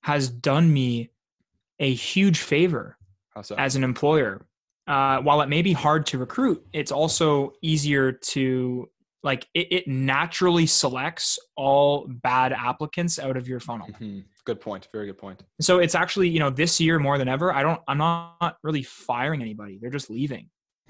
[0.02, 1.10] has done me
[1.80, 2.98] a huge favor
[3.42, 3.56] so?
[3.56, 4.46] as an employer.
[4.88, 8.90] Uh, while it may be hard to recruit, it's also easier to
[9.22, 13.88] like it, it naturally selects all bad applicants out of your funnel.
[13.88, 14.20] Mm-hmm.
[14.48, 14.88] Good point.
[14.94, 15.44] Very good point.
[15.60, 18.82] So it's actually, you know, this year more than ever, I don't, I'm not really
[18.82, 19.78] firing anybody.
[19.78, 20.50] They're just leaving.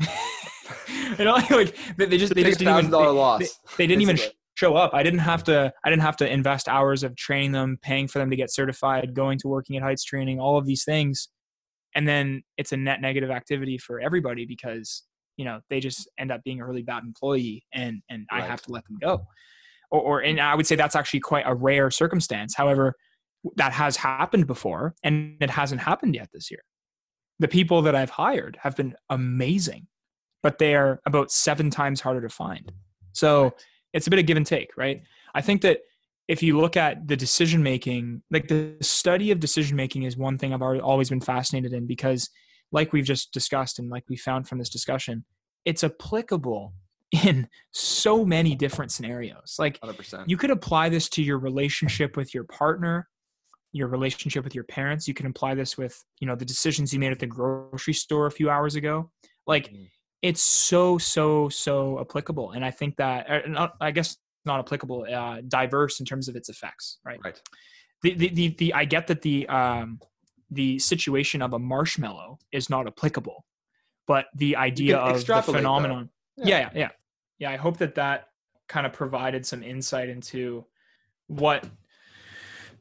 [1.18, 3.45] you know, like they, they just they just didn't even they.
[3.45, 4.20] They, they didn't even
[4.53, 4.93] show up.
[4.93, 8.20] I didn't have to I didn't have to invest hours of training them, paying for
[8.20, 11.30] them to get certified, going to working at heights training, all of these things.
[11.95, 15.01] And then it's a net negative activity for everybody because,
[15.36, 18.43] you know, they just end up being a really bad employee and and right.
[18.43, 19.26] I have to let them go.
[19.89, 22.53] Or, or and I would say that's actually quite a rare circumstance.
[22.53, 22.93] However,
[23.56, 26.64] that has happened before and it hasn't happened yet this year.
[27.39, 29.88] The people that I've hired have been amazing,
[30.43, 32.72] but they are about seven times harder to find.
[33.14, 33.54] So right
[33.93, 35.02] it's a bit of give and take, right?
[35.34, 35.80] I think that
[36.28, 40.38] if you look at the decision making, like the study of decision making is one
[40.38, 42.30] thing I've always been fascinated in because,
[42.72, 45.24] like we've just discussed and like we found from this discussion,
[45.64, 46.74] it's applicable
[47.26, 49.56] in so many different scenarios.
[49.58, 50.26] Like 100%.
[50.28, 53.08] you could apply this to your relationship with your partner,
[53.72, 55.07] your relationship with your parents.
[55.07, 58.28] You can apply this with, you know, the decisions you made at the grocery store
[58.28, 59.11] a few hours ago.
[59.45, 59.88] Like mm
[60.22, 65.05] it's so so so applicable and i think that uh, not, i guess not applicable
[65.13, 67.41] uh, diverse in terms of its effects right right
[68.01, 69.99] the, the the, the i get that the um
[70.49, 73.45] the situation of a marshmallow is not applicable
[74.07, 76.59] but the idea of the phenomenon yeah.
[76.59, 76.89] yeah yeah
[77.39, 78.28] yeah i hope that that
[78.68, 80.65] kind of provided some insight into
[81.28, 81.65] what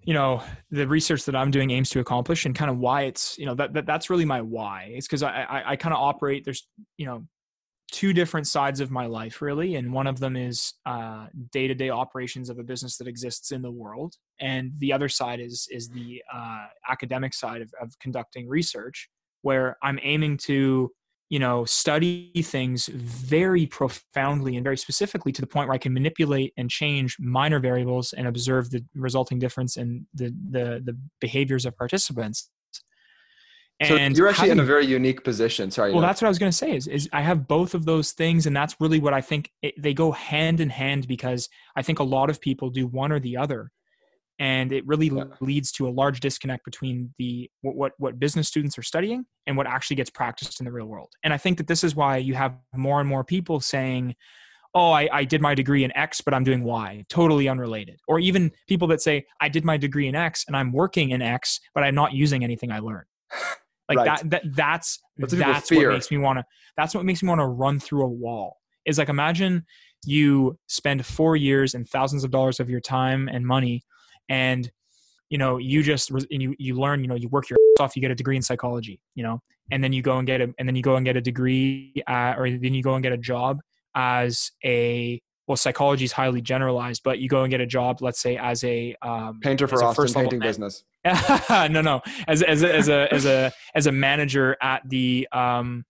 [0.07, 3.37] you know the research that i'm doing aims to accomplish and kind of why it's
[3.37, 4.93] you know that, that that's really my why.
[4.95, 7.27] It's because i i, I kind of operate there's you know
[7.93, 12.51] two different sides of my life really and one of them is uh, day-to-day operations
[12.51, 16.23] of a business that exists in the world and the other side is is the
[16.33, 19.09] uh, academic side of, of conducting research
[19.43, 20.91] where i'm aiming to
[21.29, 25.93] you know study things very profoundly and very specifically to the point where i can
[25.93, 31.67] manipulate and change minor variables and observe the resulting difference in the the, the behaviors
[31.67, 32.51] of participants
[33.79, 35.71] and so you're actually having, in a very unique position.
[35.71, 35.93] Sorry.
[35.93, 38.13] Well, that's what I was going to say is, is I have both of those
[38.13, 38.47] things.
[38.47, 41.99] And that's really what I think it, they go hand in hand because I think
[41.99, 43.71] a lot of people do one or the other
[44.39, 45.25] and it really yeah.
[45.41, 49.57] leads to a large disconnect between the what, what, what business students are studying and
[49.57, 51.11] what actually gets practiced in the real world.
[51.25, 54.15] And i think that this is why you have more and more people saying
[54.75, 58.01] oh I, I did my degree in x but i'm doing y totally unrelated.
[58.09, 61.23] Or even people that say i did my degree in x and i'm working in
[61.23, 63.07] x but i'm not using anything i learned.
[63.89, 64.21] Like right.
[64.21, 66.45] that, that that's that's, that's what makes me want to
[66.77, 68.57] that's what makes me want to run through a wall.
[68.85, 69.65] Is like imagine
[70.05, 73.85] you spend four years and thousands of dollars of your time and money
[74.29, 74.71] and
[75.31, 78.03] you know you just and you you learn you know you work your off you
[78.03, 80.69] get a degree in psychology you know and then you go and get a and
[80.69, 83.19] then you go and get a degree uh, or then you go and get a
[83.19, 83.59] job
[83.95, 88.21] as a well psychology is highly generalized but you go and get a job let's
[88.21, 90.85] say as a um, painter for austin painting business
[91.51, 92.03] no, no.
[92.27, 95.85] As as a, as a as a as a manager at the um,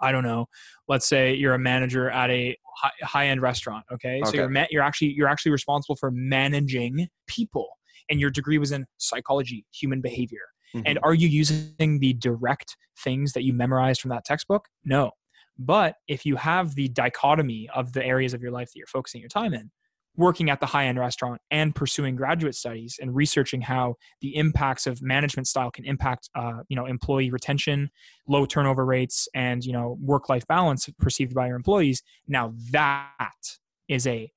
[0.00, 0.46] I don't know.
[0.88, 2.56] Let's say you're a manager at a
[3.02, 3.84] high end restaurant.
[3.92, 4.30] Okay, okay.
[4.30, 7.68] so you're ma- you're actually you're actually responsible for managing people,
[8.10, 10.40] and your degree was in psychology, human behavior.
[10.74, 10.86] Mm-hmm.
[10.86, 14.68] And are you using the direct things that you memorized from that textbook?
[14.84, 15.12] No.
[15.58, 19.20] But if you have the dichotomy of the areas of your life that you're focusing
[19.20, 19.70] your time in,
[20.16, 24.86] working at the high end restaurant and pursuing graduate studies and researching how the impacts
[24.86, 27.90] of management style can impact uh, you know employee retention
[28.28, 33.32] low turnover rates and you know work life balance perceived by your employees now that
[33.88, 34.30] is a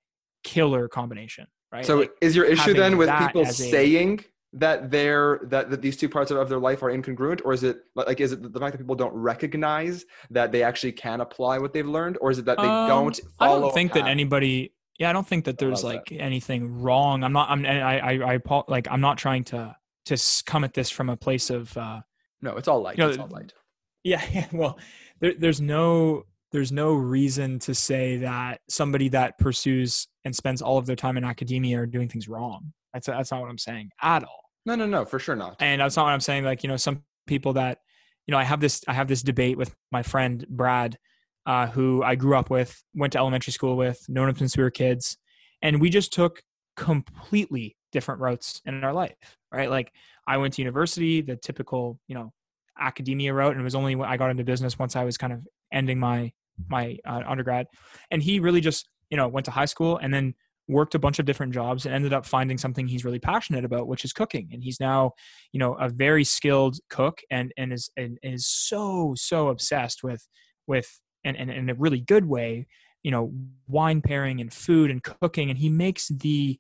[0.44, 1.86] killer combination right?
[1.86, 5.98] So like is your issue then with people saying a, that they're that, that these
[5.98, 8.60] two parts of, of their life are incongruent or is it like is it the
[8.60, 12.40] fact that people don't recognize that they actually can apply what they've learned or is
[12.40, 15.58] it that they um, don't i don't think that anybody yeah, I don't think that
[15.58, 16.22] there's like that.
[16.22, 17.24] anything wrong.
[17.24, 17.50] I'm not.
[17.50, 17.66] I'm.
[17.66, 18.00] I.
[18.00, 18.36] I.
[18.36, 18.64] I.
[18.68, 18.88] Like.
[18.90, 19.76] I'm not trying to
[20.06, 21.76] to come at this from a place of.
[21.78, 22.02] uh
[22.42, 22.98] No, it's all light.
[22.98, 23.54] You know, it's all light.
[24.04, 24.24] Yeah.
[24.32, 24.78] yeah well,
[25.20, 26.24] there, there's no.
[26.52, 31.18] There's no reason to say that somebody that pursues and spends all of their time
[31.18, 32.72] in academia are doing things wrong.
[32.94, 34.44] That's that's not what I'm saying at all.
[34.66, 35.58] No, no, no, for sure not.
[35.60, 36.46] And that's not what I'm saying.
[36.46, 37.80] Like you know, some people that,
[38.26, 38.84] you know, I have this.
[38.88, 40.98] I have this debate with my friend Brad
[41.46, 44.64] uh, who I grew up with, went to elementary school with, known him since we
[44.64, 45.18] were kids,
[45.62, 46.42] and we just took
[46.76, 49.70] completely different routes in our life, right?
[49.70, 49.92] Like
[50.28, 52.34] I went to university, the typical, you know,
[52.80, 55.34] academia route, and it was only when I got into business once I was kind
[55.34, 56.32] of ending my
[56.70, 57.68] my uh, undergrad,
[58.12, 60.34] and he really just, you know, went to high school and then
[60.68, 63.88] worked a bunch of different jobs and ended up finding something he's really passionate about
[63.88, 64.50] which is cooking.
[64.52, 65.12] And he's now
[65.52, 70.28] you know a very skilled cook and and is and is so so obsessed with
[70.68, 72.68] with and, and, in a really good way,
[73.04, 73.34] you know,
[73.68, 75.50] wine pairing and food and cooking.
[75.50, 76.58] And he makes the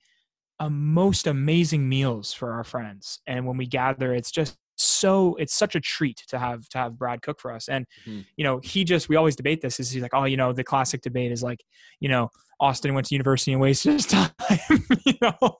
[0.59, 3.19] uh, most amazing meals for our friends.
[3.25, 6.97] And when we gather, it's just, so it's such a treat to have to have
[6.97, 7.67] Brad cook for us.
[7.67, 8.25] And Mhm.
[8.37, 9.79] you know, he just we always debate this.
[9.79, 11.63] Is he's like, oh, you know, the classic debate is like,
[11.99, 14.29] you know, Austin went to university and wasted his time.
[15.05, 15.33] you know,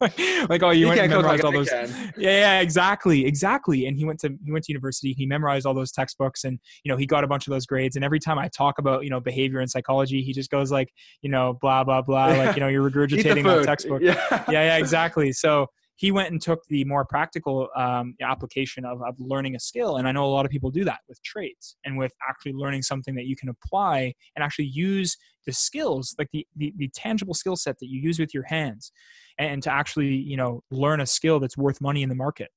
[0.50, 1.70] like oh, you He went and memorized all those.
[1.72, 1.88] Yeah,
[2.18, 3.86] yeah, exactly, exactly.
[3.86, 5.14] And he went to he went to university.
[5.18, 7.96] He memorized all those textbooks, and you know, he got a bunch of those grades.
[7.98, 10.90] And every time I talk about you know behavior and psychology, he just goes like,
[11.22, 14.16] you know, blah blah blah, like you know, you're regurgitating that textbook Yeah.
[14.50, 15.32] yeah, yeah, exactly.
[15.34, 19.98] So he went and took the more practical um, application of, of learning a skill.
[19.98, 22.82] And I know a lot of people do that with trades and with actually learning
[22.82, 25.16] something that you can apply and actually use
[25.46, 28.92] the skills, like the, the, the tangible skill set that you use with your hands
[29.38, 32.50] and to actually, you know, learn a skill that's worth money in the market.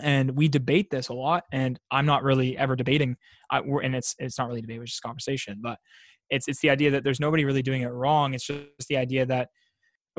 [0.00, 3.14] And we debate this a lot, and I'm not really ever debating.
[3.50, 5.58] I, we're, and it's it's not really debate, it's just conversation.
[5.62, 5.78] But
[6.30, 8.32] it's it's the idea that there's nobody really doing it wrong.
[8.32, 9.50] It's just the idea that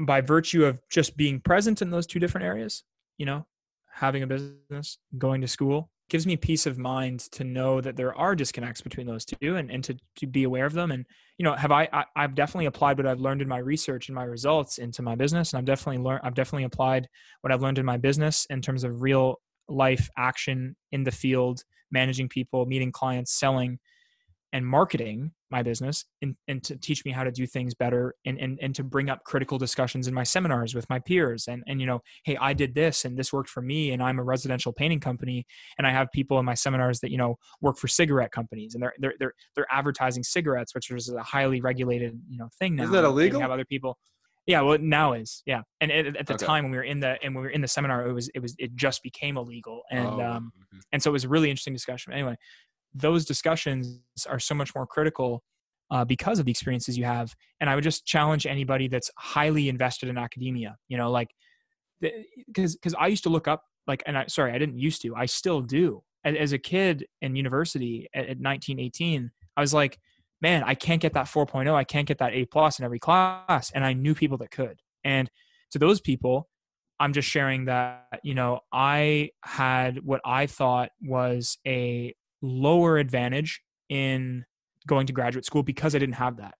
[0.01, 2.83] by virtue of just being present in those two different areas,
[3.17, 3.45] you know,
[3.91, 8.15] having a business, going to school, gives me peace of mind to know that there
[8.15, 10.91] are disconnects between those two and, and to, to be aware of them.
[10.91, 11.05] And,
[11.37, 14.15] you know, have I, I, I've definitely applied what I've learned in my research and
[14.15, 15.53] my results into my business.
[15.53, 17.07] And I've definitely learned, I've definitely applied
[17.41, 19.39] what I've learned in my business in terms of real
[19.69, 23.79] life action in the field, managing people, meeting clients, selling
[24.53, 28.39] and marketing my business and, and to teach me how to do things better and,
[28.39, 31.47] and, and to bring up critical discussions in my seminars with my peers.
[31.47, 34.19] And, and you know hey i did this and this worked for me and i'm
[34.19, 35.45] a residential painting company
[35.77, 38.81] and i have people in my seminars that you know work for cigarette companies and
[38.83, 42.83] they're they're they're, they're advertising cigarettes which is a highly regulated you know thing now.
[42.83, 43.41] Isn't that illegal?
[43.41, 43.97] have other people.
[44.45, 45.41] Yeah well now is.
[45.45, 45.61] Yeah.
[45.81, 46.45] And at, at the Okay.
[46.45, 48.29] time when we were in the and when we were in the seminar it was
[48.35, 49.81] it was it just became illegal.
[49.91, 50.81] And Oh, um okay.
[50.91, 52.13] and so it was a really interesting discussion.
[52.13, 52.35] Anyway
[52.93, 55.43] those discussions are so much more critical
[55.91, 57.33] uh, because of the experiences you have.
[57.59, 61.29] And i would just challenge anybody that's highly invested in academia you know like
[62.47, 65.15] because because i used to look up like and i sorry i didn't used to
[65.15, 66.03] i still do.
[66.25, 69.97] As, as a kid in university at, at 19 18 i was like
[70.41, 73.71] man i can't get that 4.0 i can't get that a plus in every class.
[73.73, 74.79] And i knew people that could.
[75.03, 75.29] And
[75.71, 76.49] to those people
[76.99, 82.13] i'm just sharing that you know i had what i thought was a
[82.43, 84.45] lower advantage in
[84.85, 86.55] going to graduate school because I didn't have that.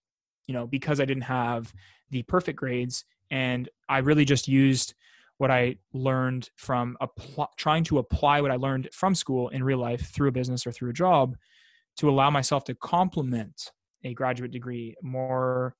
[0.47, 1.73] You know, because I didn't have
[2.09, 4.93] the perfect grades and I really just used
[5.37, 9.77] what I learned from apply, trying to apply what I learned from school in real
[9.77, 11.35] life through a business or through a job
[11.97, 13.71] to allow myself to complement
[14.03, 15.75] a graduate degree more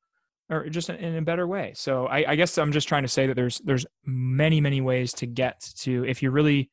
[0.50, 1.74] or just in a better way.
[1.76, 5.14] So I, I guess I'm just trying to say that there's there's many many ways
[5.14, 6.70] to get to if you're really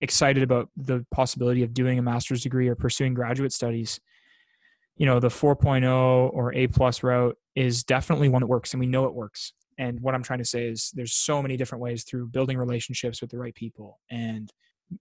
[0.00, 4.00] excited about the possibility of doing a master's degree or pursuing graduate studies
[4.96, 8.86] you know the 4.0 or a plus route is definitely one that works and we
[8.86, 12.04] know it works and what i'm trying to say is there's so many different ways
[12.04, 14.52] through building relationships with the right people and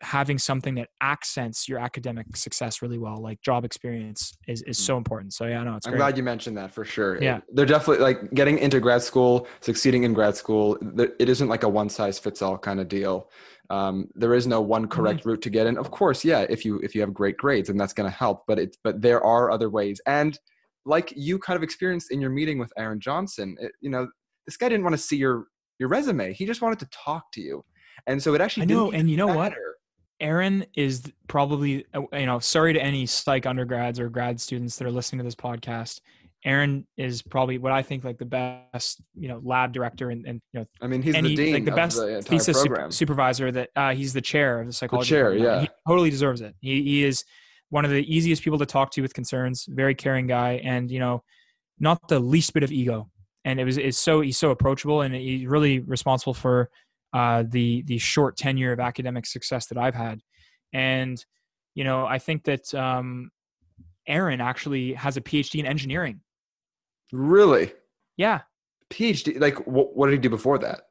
[0.02, 4.94] having something that accents your academic success really well like job experience is, is so
[4.94, 5.00] mm.
[5.00, 7.22] important so yeah no it's I'm great glad you mentioned that for sure.
[7.22, 7.40] Yeah.
[7.52, 10.78] They're definitely like getting into grad school, succeeding in grad school.
[11.20, 13.30] It isn't like a one size fits all kind of deal.
[13.70, 15.78] Um, there is no one correct route to get in.
[15.78, 18.44] Of course, yeah, if you if you have great grades, and that's going to help.
[18.48, 20.02] But it's but there are other ways.
[20.08, 20.38] And
[20.86, 24.08] like you kind of experienced in your meeting with Aaron Johnson, it, you know,
[24.48, 25.46] this guy didn't want to see your
[25.78, 26.34] your resume.
[26.34, 27.64] He just wanted to talk to you.
[28.08, 29.54] And so it actually I know, and you know what?
[30.20, 34.86] Aaron is probably, uh, you know, sorry to any psych undergrads or grad students that
[34.86, 36.02] are listening to this podcast.
[36.46, 40.42] Aaron is probably what I think like the best, you know, lab director and, and
[40.54, 43.52] you know, I mean, he's any the dean like the best the thesis sup- supervisor
[43.52, 45.10] that uh, he's the chair of the psychology.
[45.10, 45.44] chair, department.
[45.44, 45.62] yeah.
[45.62, 46.56] he totally deserves it.
[46.62, 47.26] He, he is
[47.70, 49.66] one of the easiest people to talk to with concerns.
[49.70, 51.24] Very caring guy, and you know,
[51.80, 53.10] not the least bit of ego.
[53.44, 56.70] And it was it's so he's so approachable, and he's really responsible for
[57.14, 60.22] uh, the the short tenure of academic success that I've had.
[60.72, 61.24] And
[61.76, 63.30] you know, I think that um,
[64.08, 66.22] Aaron actually has a PhD in engineering.
[67.12, 67.74] Really,
[68.18, 68.42] Yeah,
[68.90, 69.40] PhD.
[69.40, 70.82] Like, wh- what did he do before that?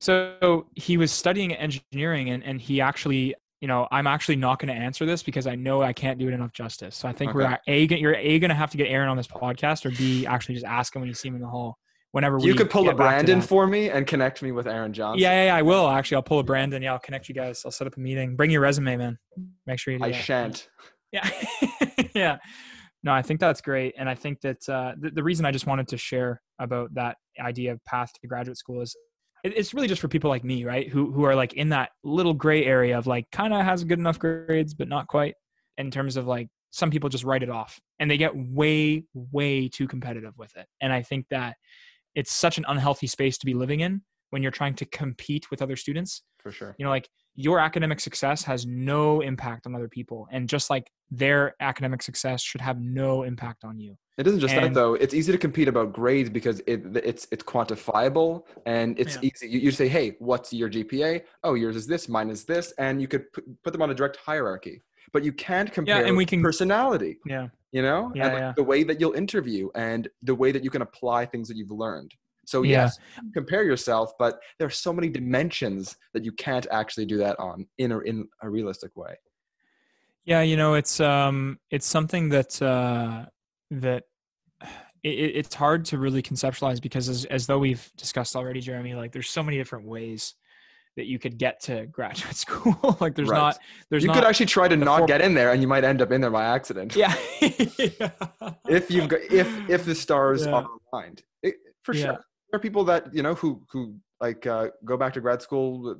[0.00, 4.72] So he was studying engineering and, and he actually, you know, I'm actually not going
[4.72, 6.94] to answer this because I know I can't do it enough justice.
[6.94, 7.38] So I think Okay.
[7.38, 10.24] we're a you're a going to have to get Aaron on this podcast or b
[10.26, 11.78] actually just ask him when you see him in the hall
[12.12, 15.20] whenever You we could pull a Brandon for me and connect me with Aaron Johnson.
[15.20, 16.16] Yeah, yeah, yeah, I will actually.
[16.16, 16.80] I'll pull a Brandon.
[16.80, 17.62] Yeah, I'll connect you guys.
[17.64, 18.36] I'll set up a meeting.
[18.36, 19.18] Bring your resume, man.
[19.66, 20.16] Make sure you do I that.
[20.22, 20.68] shan't.
[21.10, 21.28] Yeah.
[22.14, 22.36] yeah.
[23.04, 23.94] No, I think that's great.
[23.96, 27.16] And I think that uh, the, the reason I just wanted to share about that
[27.40, 28.96] idea of path to graduate school is
[29.44, 30.88] it, it's really just for people like me, right?
[30.88, 33.98] Who, who are like in that little gray area of like kind of has good
[33.98, 35.34] enough grades, but not quite
[35.76, 39.68] in terms of like some people just write it off and they get way, way
[39.68, 40.66] too competitive with it.
[40.80, 41.56] And I think that
[42.14, 45.62] it's such an unhealthy space to be living in when you're trying to compete with
[45.62, 46.22] other students.
[46.38, 46.74] For sure.
[46.78, 50.90] You know, like your academic success has no impact on other people, and just like
[51.10, 53.96] their academic success should have no impact on you.
[54.18, 54.94] It isn't just that though.
[54.94, 59.30] It's easy to compete about grades because it it's it's quantifiable and it's Yeah.
[59.32, 59.48] easy.
[59.48, 61.22] You, you say, "Hey, what's your GPA?
[61.44, 63.94] Oh, yours is this, mine is this," and you could put, put them on a
[63.94, 64.82] direct hierarchy.
[65.12, 67.18] But you can't compare Yeah, and we can- personality.
[67.26, 67.48] Yeah.
[67.72, 68.52] You know, Yeah, and like yeah.
[68.56, 71.70] the way that you'll interview and the way that you can apply things that you've
[71.70, 72.12] learned.
[72.48, 72.84] So Yeah.
[72.84, 72.98] yes,
[73.34, 77.66] compare yourself, but there are so many dimensions that you can't actually do that on
[77.76, 79.14] in a in a realistic way.
[80.24, 83.26] Yeah, you know, it's um, it's something that uh,
[83.70, 84.04] that
[85.02, 88.94] it, it- it's hard to really conceptualize because as as though we've discussed already, Jeremy,
[88.94, 90.34] like there's so many different ways
[90.96, 92.96] that you could get to graduate school.
[93.00, 93.38] like there's Right.
[93.38, 93.58] not
[93.90, 96.00] there's you not could actually try to not get in there, and you might end
[96.00, 96.96] up in there by accident.
[96.96, 97.14] yeah.
[98.68, 100.52] if you've got if if the stars Yeah.
[100.52, 102.04] are aligned it, for Yeah.
[102.04, 105.40] sure there are people that you know who who like uh, go back to grad
[105.42, 105.96] school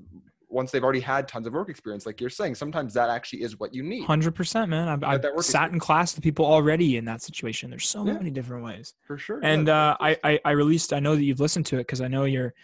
[0.50, 3.58] once they've already had tons of work experience like you're saying sometimes that actually is
[3.58, 4.88] what you need Hundred percent, man.
[4.88, 7.68] I've, I've sat in class with people already in that situation.
[7.70, 8.14] There's so Yeah.
[8.14, 8.94] many different ways.
[9.06, 10.92] for sure And Yeah, uh, I, I I released.
[10.92, 12.54] I know that you've listened to it because I know you're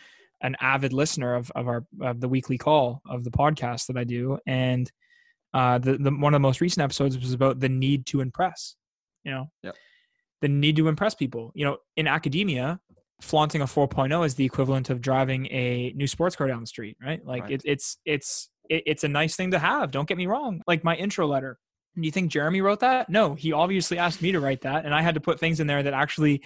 [0.41, 4.05] an avid listener of of our of the weekly call of the podcast that I
[4.05, 4.39] do.
[4.47, 4.91] And
[5.53, 8.77] uh, the the one of the most recent episodes was about the need to impress.
[9.25, 9.77] You know, Yep.
[10.41, 11.53] the need to impress people.
[11.55, 12.81] You know, in academia,
[13.25, 16.97] flaunting a 4.0 is the equivalent of driving a new sports car down the street,
[17.03, 17.25] right?
[17.25, 17.53] Like Right.
[17.53, 19.91] it, it's it's it, it's a nice thing to have.
[19.91, 20.63] Don't get me wrong.
[20.67, 21.59] Like my intro letter.
[21.97, 23.09] Do you think Jeremy wrote that?
[23.09, 25.67] No, he obviously asked me to write that, and I had to put things in
[25.67, 26.43] there that actually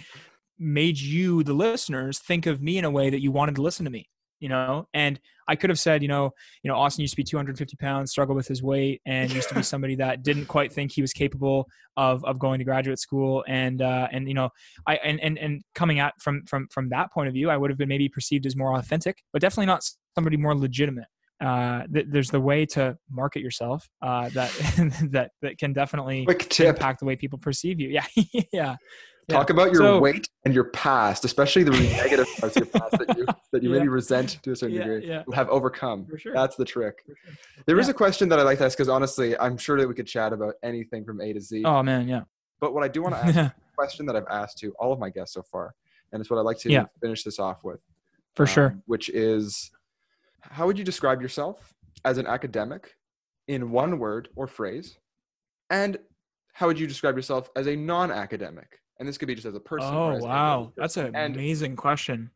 [0.59, 3.85] made you, the listeners, think of me in a way that you wanted to listen
[3.85, 4.09] to me.
[4.41, 5.19] You know, and
[5.49, 6.31] I could have said, you know,
[6.63, 9.55] you know, Austin used to be 250 pounds, struggled with his weight, and used to
[9.55, 11.67] be somebody that didn't quite think he was capable
[11.97, 14.51] of of going to graduate school, and uh, and you know,
[14.87, 17.71] I and and and coming at from from from that point of view, I would
[17.71, 19.83] have been maybe perceived as more authentic, but definitely not
[20.15, 21.07] somebody more legitimate.
[21.41, 24.51] Uh, th- there's the way to market yourself uh, that
[25.13, 26.27] that that can definitely
[26.59, 27.89] impact the way people perceive you.
[28.17, 28.77] Yeah, yeah.
[29.29, 32.93] Talk about your So- weight and your past especially the negative parts of your past
[32.99, 33.79] that you that you Yeah.
[33.79, 36.33] maybe resent to a certain Yeah, degree have overcome For sure.
[36.33, 37.15] that's the trick sure.
[37.67, 39.95] There is a question that i like to ask because honestly i'm sure that we
[39.95, 42.23] could chat about anything from a to z Oh man, yeah.
[42.61, 45.09] but what i do want to ask question that I've asked to all of my
[45.09, 45.73] guests so far,
[46.11, 47.79] and it's what I'd like to finish this off with.
[48.35, 48.71] For sure.
[48.71, 49.71] um, Which is,
[50.41, 51.73] how would you describe yourself
[52.05, 52.97] as an academic
[53.47, 54.99] in one word or phrase?
[55.71, 55.97] And
[56.55, 58.81] how would you describe yourself as a non-academic?
[58.99, 59.95] And this could be just as a person.
[59.95, 62.31] Oh as wow, that's an And- amazing question.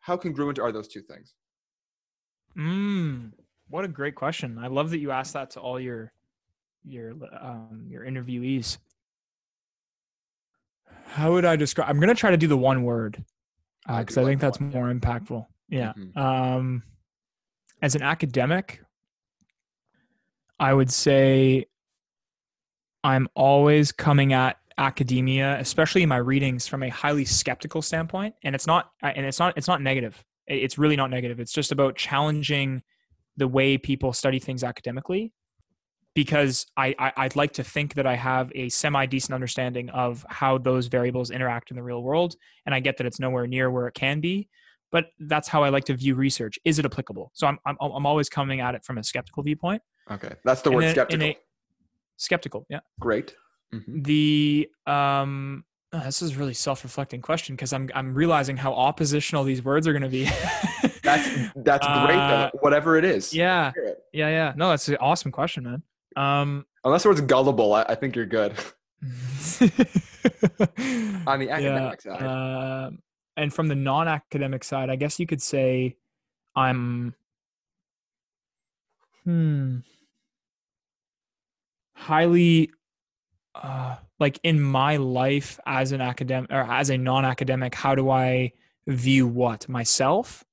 [0.00, 1.34] How congruent are those two things?
[2.56, 3.32] Mm,
[3.68, 4.58] what a great question.
[4.58, 6.12] I love that you asked that to all your
[6.84, 8.78] your um your interviewees.
[11.06, 11.88] How would I describe?
[11.90, 13.22] I'm gonna try to do the one word
[13.86, 15.44] because do I think that's more impactful.
[15.68, 15.92] Yeah.
[15.94, 16.16] Mhm.
[16.16, 16.82] Um,
[17.82, 18.82] as an academic,
[20.60, 21.66] I would say
[23.04, 28.34] I'm always coming at academia, especially in my readings, from a highly skeptical standpoint.
[28.44, 30.24] And it's not, uh, and it's not, it's not negative.
[30.46, 31.40] It's really not negative.
[31.40, 32.82] It's just about challenging
[33.36, 35.32] the way people study things academically,
[36.14, 40.26] because I, I I'd like to think that I have a semi decent understanding of
[40.28, 42.34] how those variables interact in the real world,
[42.66, 44.48] and I get that it's nowhere near where it can be.
[44.90, 46.58] But that's how I like to view research.
[46.64, 47.30] Is it applicable?
[47.34, 49.82] So I'm I'm, I'm always coming at it from a skeptical viewpoint.
[50.10, 51.26] Okay, that's the word in skeptical.
[51.26, 51.38] a-
[52.16, 52.80] skeptical, yeah.
[52.98, 53.34] Great.
[53.72, 54.04] Mhm.
[54.04, 59.44] The um, oh, this is a really self-reflecting question because I'm I'm realizing how oppositional
[59.44, 60.24] these words are going to be.
[61.02, 62.18] That's that's great.
[62.18, 63.32] Uh, whatever it is.
[63.34, 63.98] yeah, it.
[64.12, 64.52] yeah, yeah.
[64.56, 65.82] No, that's an awesome question, man.
[66.16, 68.52] Um, Unless the word's gullible, I, I think you're good.
[69.02, 69.08] On
[71.38, 72.22] the Yeah, academic side.
[72.22, 72.98] um,
[73.38, 75.96] and from the non-academic side, I guess you could say
[76.54, 77.14] I'm
[79.24, 79.78] hmm
[81.94, 82.70] highly
[83.62, 88.52] uh like in my life as an academic or as a non-academic, how do I
[88.86, 90.44] view what myself?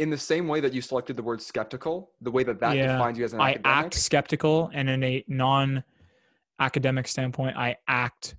[0.00, 2.96] in the same way that you selected the word skeptical, the way that that Yeah,
[2.96, 3.84] defines you as an I academic.
[3.86, 8.36] act skeptical, and in a non-academic standpoint, I act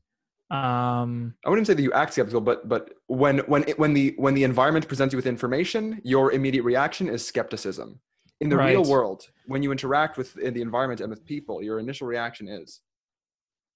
[0.52, 4.14] um I wouldn't say that you act skeptical, but but when when it, when the
[4.18, 8.00] when the environment presents you with information, your immediate reaction is skepticism.
[8.42, 11.80] In the real world, when you interact with in the environment and with people, your
[11.80, 12.82] initial reaction is,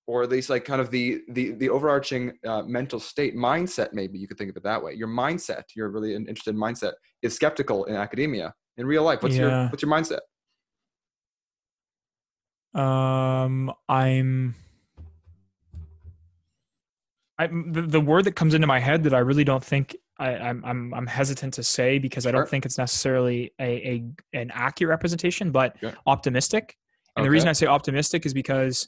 [0.10, 3.94] or at least like kind of the the the overarching uh, mental state mindset.
[3.94, 4.96] Maybe you could think of it that way.
[4.96, 8.52] Your mindset, you're really interested in mindset, is skeptical in academia.
[8.78, 10.22] In real life, what's your what's your mindset?
[12.74, 14.56] Um, I'm.
[17.38, 20.36] I the, the word that comes into my head that I really don't think I,
[20.38, 24.04] I'm I'm I'm hesitant to say because I don't think it's necessarily a, a
[24.34, 25.92] an accurate representation, but Yeah.
[26.08, 26.78] optimistic.
[27.16, 28.88] And the reason I say optimistic is because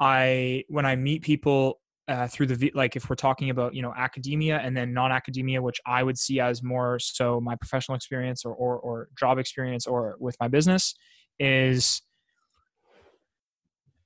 [0.00, 3.94] I when I meet people uh, through the like if we're talking about you know
[3.96, 8.54] academia and then non-academia, which I would see as more so my professional experience or
[8.54, 10.94] or, or job experience or with my business
[11.38, 12.02] is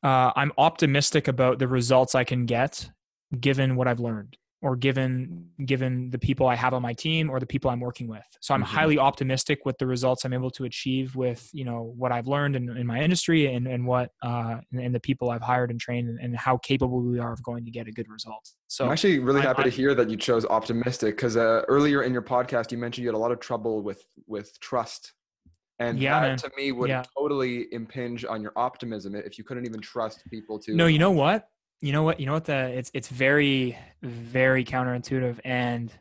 [0.02, 2.90] uh, I'm optimistic about the results I can get
[3.40, 7.38] given what I've learned or given given the people I have on my team or
[7.38, 8.24] the people I'm working with.
[8.40, 8.76] So I'm Mhm.
[8.78, 12.56] highly optimistic with the results I'm able to achieve with you know what I've learned
[12.56, 15.78] in, in my industry and and what uh, and, and the people I've hired and
[15.78, 18.44] trained and, and how capable we are of going to get a good result.
[18.68, 21.62] So I'm actually really I- happy I- to hear that you chose optimistic because uh,
[21.68, 25.12] earlier in your podcast you mentioned you had a lot of trouble with with trust,
[25.78, 26.38] and Yeah, that man.
[26.38, 27.02] to me would Yeah.
[27.18, 30.74] totally impinge on your optimism if you couldn't even trust people to.
[30.74, 31.48] No, you know what?
[31.84, 32.18] You know what?
[32.18, 32.46] You know what?
[32.46, 35.38] The it's it's very very counterintuitive.
[35.44, 35.92] And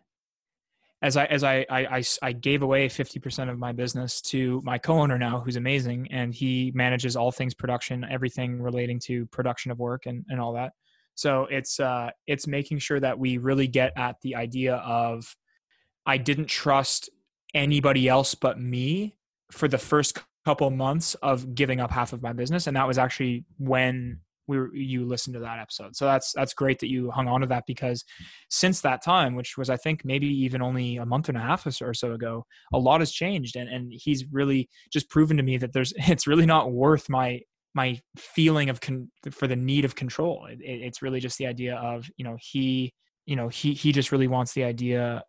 [1.01, 4.77] as I as I I I gave away fifty percent of my business to my
[4.77, 9.79] co-owner now, who's amazing, and he manages all things production, everything relating to production of
[9.79, 10.71] work and and all that.
[11.15, 15.35] So it's uh it's making sure that we really get at the idea of
[16.05, 17.09] I didn't trust
[17.53, 19.17] anybody else but me
[19.51, 22.97] for the first couple months of giving up half of my business and that was
[22.97, 25.95] actually when we were, you listened to that episode.
[25.95, 28.03] So that's that's great that you hung on to that because
[28.49, 31.65] since that time which was i think maybe even only a month and a half
[31.65, 33.55] or so- ago a lot has changed.
[33.55, 37.39] And and he's really just proven to me that there's it's really not worth my
[37.75, 40.45] my feeling of con- for the need of control.
[40.49, 42.93] It, it- it's really just the idea of you know he
[43.25, 45.23] you know he he just really wants the idea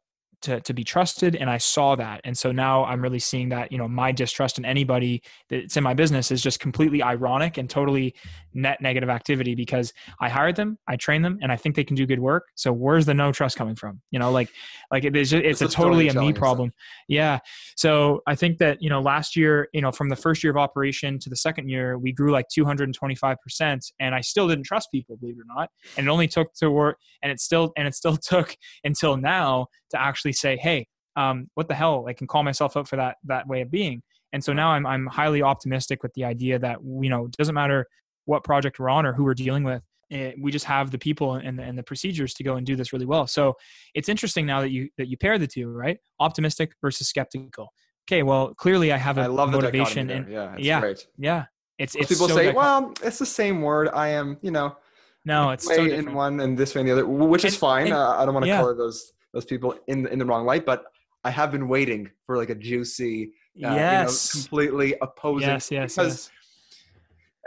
[0.44, 2.20] to, to be trusted and i saw that.
[2.24, 5.82] And so now i'm really seeing that you know my distrust in anybody that's in
[5.84, 8.14] my business is just completely ironic and totally
[8.52, 11.96] net negative activity because i hired them i trained them and i think they can
[11.96, 12.44] do good work.
[12.54, 14.00] So where's the no trust coming from?
[14.10, 14.48] You know like
[14.90, 16.38] like it is just, it's It's a totally a me yourself.
[16.38, 16.72] problem.
[17.08, 17.38] Yeah.
[17.76, 20.56] So i think that you know last year you know from the first year of
[20.56, 25.16] operation to the second year we grew like 225% and i still didn't trust people
[25.16, 25.68] believe it or not.
[25.96, 29.66] And it only took to work and it still and it still took until now
[29.90, 33.16] to actually say hey um, what the hell i can call myself up for that
[33.24, 36.78] that way of being and so now i'm, I'm highly optimistic with the idea that
[36.82, 37.86] you know it doesn't matter
[38.26, 41.34] what project we're on or who we're dealing with eh, we just have the people
[41.34, 43.54] and the, and the procedures to go and do this really well so
[43.94, 47.72] it's interesting now that you that you pair the two right optimistic versus skeptical
[48.08, 51.06] okay well clearly i have a I love the motivation and yeah, it's yeah, great.
[51.18, 51.44] yeah
[51.78, 53.88] it's, it's people so say, well, it's the same word.
[53.92, 54.76] I am, you know,
[55.24, 57.86] no it's way so in one and this way in the other, which is fine.
[57.86, 58.60] and- uh, I don't want to yeah.
[58.60, 60.84] color those those people in in the wrong light, but
[61.24, 63.32] I have been waiting for like a juicy,
[63.64, 65.50] uh, yes you know, completely opposing.
[65.50, 66.30] yes yes because yes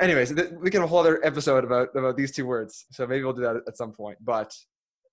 [0.01, 2.85] anyways, th- we can a whole other episode about about these two words.
[2.91, 4.17] So maybe we'll do that at some point.
[4.23, 4.55] But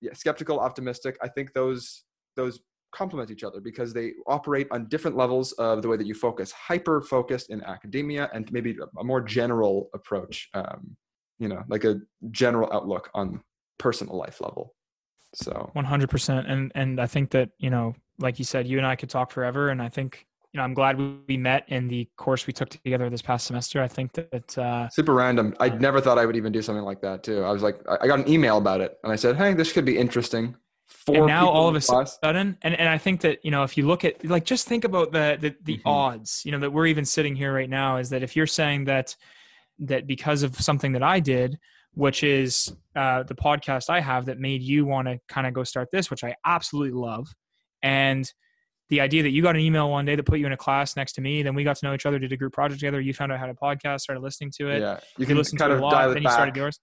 [0.01, 1.17] yeah, skeptical, optimistic.
[1.23, 2.05] I think those
[2.37, 2.61] those
[2.93, 6.53] complement each other because they operate on different levels of the way that you focus.
[6.53, 10.49] Hyper focused in academia, and maybe a more general approach.
[10.55, 10.97] Um,
[11.39, 12.01] you know, like a
[12.31, 13.43] general outlook on
[13.79, 14.75] personal life level.
[15.35, 18.95] So 100% and and i think that you know like you said you and i
[18.97, 20.97] could talk forever and i think you know i'm glad
[21.29, 24.89] we met in the course we took together this past semester i think that uh
[24.91, 25.55] super random.
[25.59, 27.43] I never thought I would even do something like that too.
[27.43, 29.85] I was like, I got an email about it, and I said, "Hey, this could
[29.85, 30.55] be interesting."
[30.87, 32.19] Four and now all of a class.
[32.23, 34.85] sudden and, and i think that you know if you look at like just think
[34.85, 35.83] about the the, the Mhm.
[35.87, 38.85] odds you know that we're even sitting here right now is that if you're saying
[38.85, 39.17] that
[39.79, 41.59] that because of something that i did
[41.95, 45.65] which is uh, the podcast i have that made you want to kind of go
[45.65, 47.35] start this which i absolutely love
[47.83, 48.33] and
[48.91, 50.97] the idea that you got an email one day that put you in a class
[50.97, 53.01] next to me then we got to know each other did a group project together
[53.01, 55.71] you found out how to podcast started listening to it yeah, you can listened kind
[55.71, 56.79] to it a lot, then it you started yours.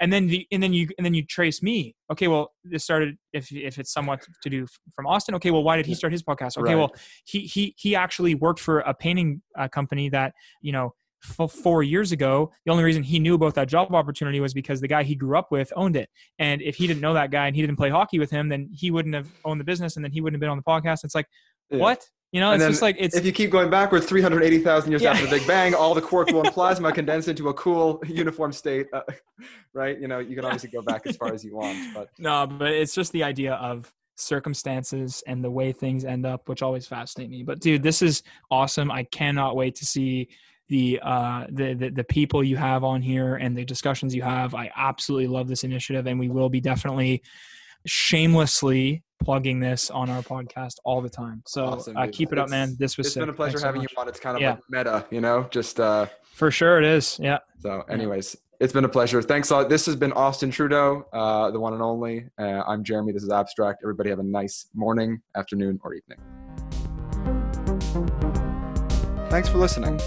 [0.00, 1.94] And then the, and then you and then you trace me.
[2.10, 5.34] Okay, well, this started if if it's somewhat to do from Austin.
[5.34, 6.56] Okay, well, why did he start his podcast?
[6.56, 6.78] Okay, Right.
[6.78, 6.94] well,
[7.26, 10.32] he he he actually worked for a painting uh, company that
[10.62, 10.94] you know
[11.38, 12.50] f- four years ago.
[12.64, 15.36] The only reason he knew about that job opportunity was because the guy he grew
[15.38, 16.08] up with owned it.
[16.38, 18.68] And if he didn't know that guy and he didn't play hockey with him, then
[18.72, 21.04] he wouldn't have owned the business, and then he wouldn't have been on the podcast.
[21.04, 21.26] It's like
[21.70, 21.78] Yeah.
[21.78, 22.52] what you know?
[22.52, 25.10] And It's just like it's if you keep going backwards 380,000 years Yeah.
[25.10, 28.86] after the Big Bang, all the quark and plasma condense into a cool uniform state,
[28.92, 29.00] uh,
[29.74, 30.00] right?
[30.00, 32.68] You know, you can obviously go back as far as you want, but No, but
[32.70, 37.30] it's just the idea of circumstances and the way things end up, which always fascinate
[37.30, 37.42] me.
[37.42, 38.90] But dude, this is awesome.
[38.90, 40.28] I cannot wait to see
[40.70, 44.54] the uh the, the the people you have on here and the discussions you have.
[44.54, 47.22] I absolutely love this initiative, and we will be definitely
[47.86, 51.42] shamelessly plugging this on our podcast all the time.
[51.46, 52.76] So Awesome, uh, keep it up, It's- man.
[52.78, 53.92] This was it's been a pleasure Thanks having much.
[53.92, 54.08] you on.
[54.08, 54.52] It's kind of Yeah.
[54.52, 57.18] like meta, you know, just uh, For sure, it is.
[57.20, 57.38] Yeah.
[57.58, 59.22] so anyways, It's been a pleasure.
[59.22, 59.68] Thanks a lot.
[59.70, 62.26] This has been Austin Trudeau, uh, the one and only.
[62.38, 63.10] Uh, I'm Jeremy.
[63.12, 63.80] This is Abstract.
[63.82, 66.18] Everybody have a nice morning, afternoon, or evening.
[69.30, 69.98] Thanks for listening.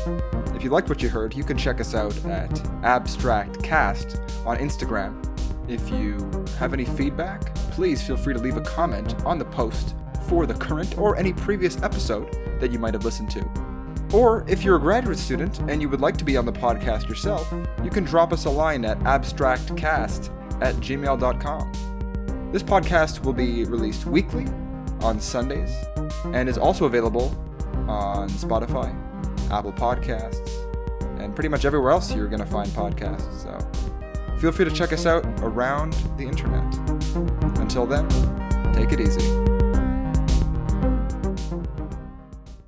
[0.56, 4.58] If you liked what you heard, you can check us out at Abstract Cast on
[4.58, 5.20] Instagram.
[5.70, 6.18] If you
[6.58, 9.96] have any feedback, please feel free to leave a comment on the post
[10.28, 13.46] for the current or any previous episode that you might have listened to.
[14.14, 17.10] Or if you're a graduate student and you would like to be on the podcast
[17.10, 17.52] yourself,
[17.84, 20.30] you can drop us a line at abstractcast
[20.62, 22.52] at gmail.com.
[22.52, 24.46] This podcast will be released weekly
[25.02, 25.74] on Sundays
[26.26, 27.36] and is also available
[27.88, 28.94] on Spotify,
[29.52, 30.50] Apple Podcasts,
[31.20, 33.44] and pretty much everywhere else you're going to find podcasts.
[33.44, 36.64] So feel free to check us out around the internet.
[37.60, 38.08] Until then,
[38.74, 39.53] take it easy.